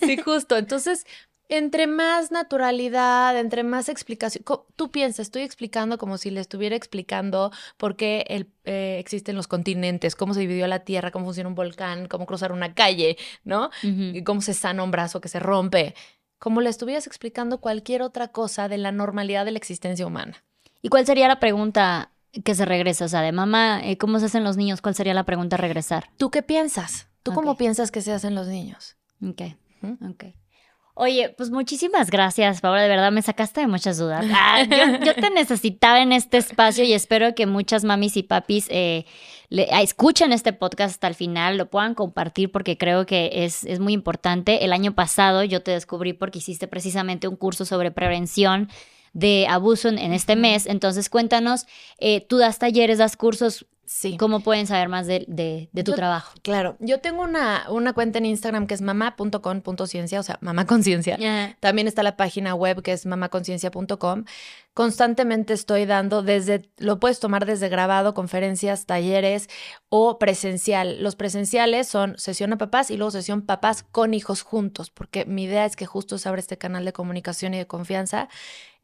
[0.00, 0.56] Sí, justo.
[0.56, 1.06] Entonces,
[1.48, 4.44] entre más naturalidad, entre más explicación,
[4.76, 9.46] tú piensas, estoy explicando como si le estuviera explicando por qué el, eh, existen los
[9.46, 13.70] continentes, cómo se dividió la Tierra, cómo funciona un volcán, cómo cruzar una calle, ¿no?
[13.82, 15.94] Y cómo se sana un brazo que se rompe,
[16.38, 20.42] como le estuvieras explicando cualquier otra cosa de la normalidad de la existencia humana.
[20.82, 22.10] ¿Y cuál sería la pregunta
[22.44, 23.04] que se regresa?
[23.04, 24.80] O sea, de mamá, eh, ¿cómo se hacen los niños?
[24.80, 26.10] ¿Cuál sería la pregunta a regresar?
[26.16, 27.08] ¿Tú qué piensas?
[27.22, 28.96] ¿Tú cómo piensas que se hacen los niños?
[29.22, 29.42] Ok,
[30.10, 30.24] ok.
[30.96, 32.82] Oye, pues muchísimas gracias, Paula.
[32.82, 34.24] De verdad me sacaste de muchas dudas.
[34.32, 34.62] Ah,
[35.04, 39.04] yo, te necesitaba en este espacio y espero que muchas mamis y papis eh,
[39.72, 43.80] ah, escuchen este podcast hasta el final, lo puedan compartir porque creo que es, es
[43.80, 44.64] muy importante.
[44.64, 48.68] El año pasado yo te descubrí porque hiciste precisamente un curso sobre prevención
[49.14, 50.66] de abuso en, este mes.
[50.66, 51.66] Entonces, cuéntanos,
[51.98, 54.16] eh, tú das talleres, das cursos, Sí.
[54.16, 56.32] ¿Cómo pueden saber más de, tu trabajo?
[56.42, 61.18] Claro, yo tengo una, una cuenta en Instagram que es mamá.con.ciencia, o sea, mamá conciencia.
[61.60, 64.24] También está la página web que es mamaconciencia.com.
[64.74, 69.48] Constantemente estoy dando desde, lo puedes tomar desde grabado, conferencias, talleres
[69.88, 71.00] o presencial.
[71.00, 75.44] Los presenciales son sesión a papás y luego sesión papás con hijos juntos, porque mi
[75.44, 78.28] idea es que justo se abra este canal de comunicación y de confianza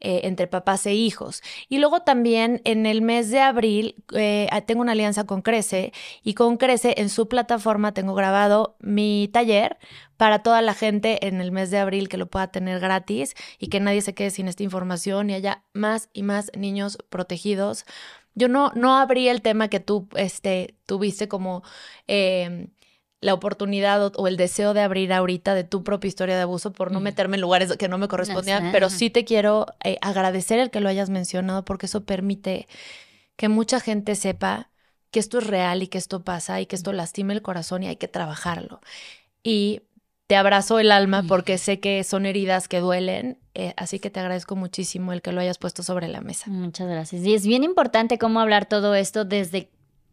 [0.03, 1.43] eh, entre papás e hijos.
[1.69, 6.33] Y luego también en el mes de abril eh, tengo una alianza con Crece y
[6.33, 9.77] con Crece en su plataforma tengo grabado mi taller
[10.21, 13.69] para toda la gente en el mes de abril que lo pueda tener gratis y
[13.69, 17.85] que nadie se quede sin esta información y haya más y más niños protegidos.
[18.35, 21.63] Yo no, no abrí el tema que tú este, tuviste como
[22.05, 22.67] em,
[23.19, 26.91] la oportunidad o, el deseo de abrir ahorita de tu propia historia de abuso por
[26.91, 30.69] no meterme en lugares que no me correspondían, pero sí te quiero eh, agradecer el
[30.69, 32.67] que lo hayas mencionado porque eso permite
[33.37, 34.69] que mucha gente sepa
[35.09, 37.87] que esto es real y que esto pasa y que esto lastima el corazón y
[37.87, 38.81] hay que trabajarlo.
[39.43, 39.81] Y
[40.31, 44.21] te abrazo el alma porque sé que son heridas que duelen, eh, así que te
[44.21, 46.49] agradezco muchísimo el que lo hayas puesto sobre la mesa.
[46.49, 47.25] Muchas gracias.
[47.25, 49.67] Y es bien importante cómo hablar todo esto desde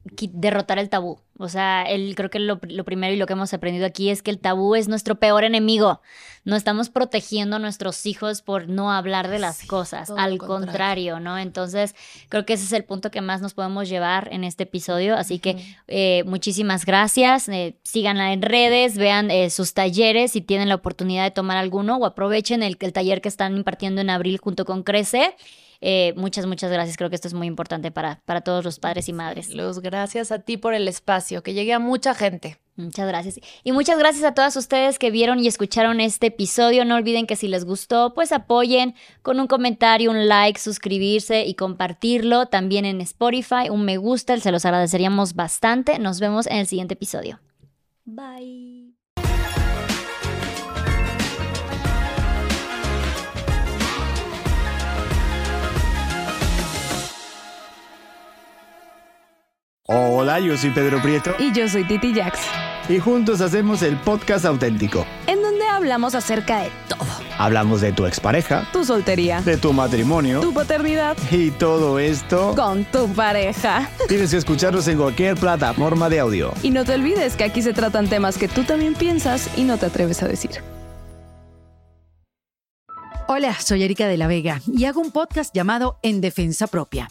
[0.04, 1.20] derrotar el tabú.
[1.38, 4.30] O sea, el, creo que lo, primero y lo que hemos aprendido aquí es que
[4.30, 6.00] el tabú es nuestro peor enemigo.
[6.44, 11.20] No estamos protegiendo a nuestros hijos por no hablar de las cosas, al contrario.
[11.20, 11.38] ¿no?
[11.38, 11.94] Entonces,
[12.28, 15.16] creo que ese es el punto que más nos podemos llevar en este episodio.
[15.16, 17.48] Así que eh, muchísimas gracias.
[17.48, 21.98] Eh, síganla en redes, vean eh, sus talleres si tienen la oportunidad de tomar alguno
[21.98, 25.36] o aprovechen el, el taller que están impartiendo en abril junto con Crece.
[25.80, 26.96] Eh, muchas, muchas gracias.
[26.96, 29.54] Creo que esto es muy importante para, para todos los padres y madres.
[29.54, 32.58] Luz, gracias a ti por el espacio, que llegue a mucha gente.
[32.76, 33.40] Muchas gracias.
[33.64, 36.84] Y muchas gracias a todas ustedes que vieron y escucharon este episodio.
[36.84, 41.54] No olviden que si les gustó, pues apoyen con un comentario, un like, suscribirse y
[41.54, 42.46] compartirlo.
[42.46, 45.98] También en Spotify, un me gusta, se los agradeceríamos bastante.
[45.98, 47.40] Nos vemos en el siguiente episodio.
[48.04, 48.97] Bye.
[59.98, 61.34] Hola, yo soy Pedro Prieto.
[61.38, 62.40] Y yo soy Titi Jax.
[62.90, 65.06] Y juntos hacemos el podcast auténtico.
[65.26, 67.06] En donde hablamos acerca de todo
[67.38, 72.54] Hablamos de tu expareja, tu soltería, de tu matrimonio tu paternidad y todo esto.
[72.54, 73.88] con tu pareja.
[74.08, 76.52] Tienes que escucharnos en cualquier plataforma de audio.
[76.62, 79.78] Y no te olvides que aquí se tratan temas que tú también piensas y no
[79.78, 80.50] te atreves a decir.
[83.26, 87.10] Hola, soy Erika de la Vega y hago un podcast llamado En Defensa Propia,